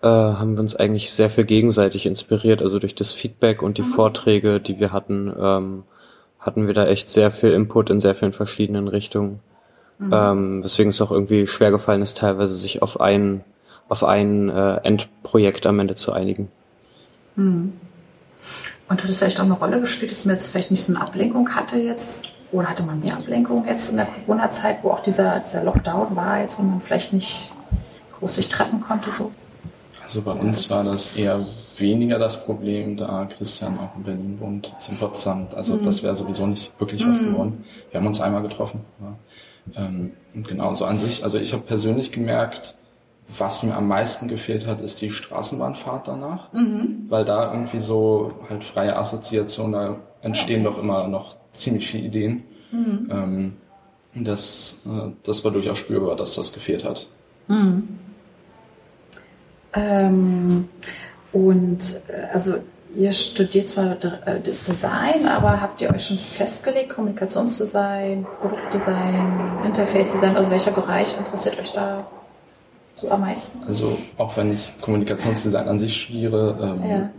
[0.00, 3.82] äh, haben wir uns eigentlich sehr viel gegenseitig inspiriert, also durch das Feedback und die
[3.82, 3.86] mhm.
[3.86, 5.82] Vorträge, die wir hatten, ähm,
[6.38, 9.40] hatten wir da echt sehr viel Input in sehr vielen verschiedenen Richtungen.
[9.98, 10.10] Mhm.
[10.12, 13.42] Ähm, weswegen es auch irgendwie schwer gefallen ist, teilweise sich auf ein,
[13.92, 16.48] auf ein äh, Endprojekt am Ende zu einigen.
[17.36, 17.74] Mhm.
[18.88, 21.04] Und hat es vielleicht auch eine Rolle gespielt, dass man jetzt vielleicht nicht so eine
[21.04, 22.24] Ablenkung hatte jetzt?
[22.52, 26.40] Oder hatte man mehr Ablenkung jetzt in der Corona-Zeit, wo auch dieser, dieser Lockdown war,
[26.40, 27.50] jetzt wo man vielleicht nicht
[28.18, 29.10] groß sich treffen konnte?
[29.10, 29.30] So?
[30.02, 34.74] Also bei uns war das eher weniger das Problem, da Christian auch in Berlin wohnt,
[34.80, 35.48] ich in Potsdam.
[35.54, 35.82] Also mhm.
[35.82, 37.32] das wäre sowieso nicht wirklich was mhm.
[37.32, 37.64] geworden.
[37.90, 38.80] Wir haben uns einmal getroffen.
[39.00, 39.84] Ja.
[39.84, 42.74] Ähm, und genau so an sich, also ich habe persönlich gemerkt,
[43.38, 47.06] was mir am meisten gefehlt hat, ist die Straßenbahnfahrt danach, mhm.
[47.08, 50.74] weil da irgendwie so halt freie Assoziationen, da entstehen okay.
[50.74, 52.42] doch immer noch ziemlich viele Ideen.
[52.70, 53.08] Mhm.
[53.10, 53.56] Ähm,
[54.14, 57.06] das, äh, das war durchaus spürbar, dass das gefehlt hat.
[57.48, 57.98] Mhm.
[59.74, 60.68] Ähm,
[61.32, 62.56] und äh, also
[62.94, 63.92] ihr studiert zwar
[64.26, 71.58] äh, Design, aber habt ihr euch schon festgelegt, Kommunikationsdesign, Produktdesign, Interface-Design, also welcher Bereich interessiert
[71.58, 72.06] euch da
[73.10, 73.62] am meisten?
[73.66, 77.10] Also auch wenn ich Kommunikationsdesign an sich studiere, ähm, ja.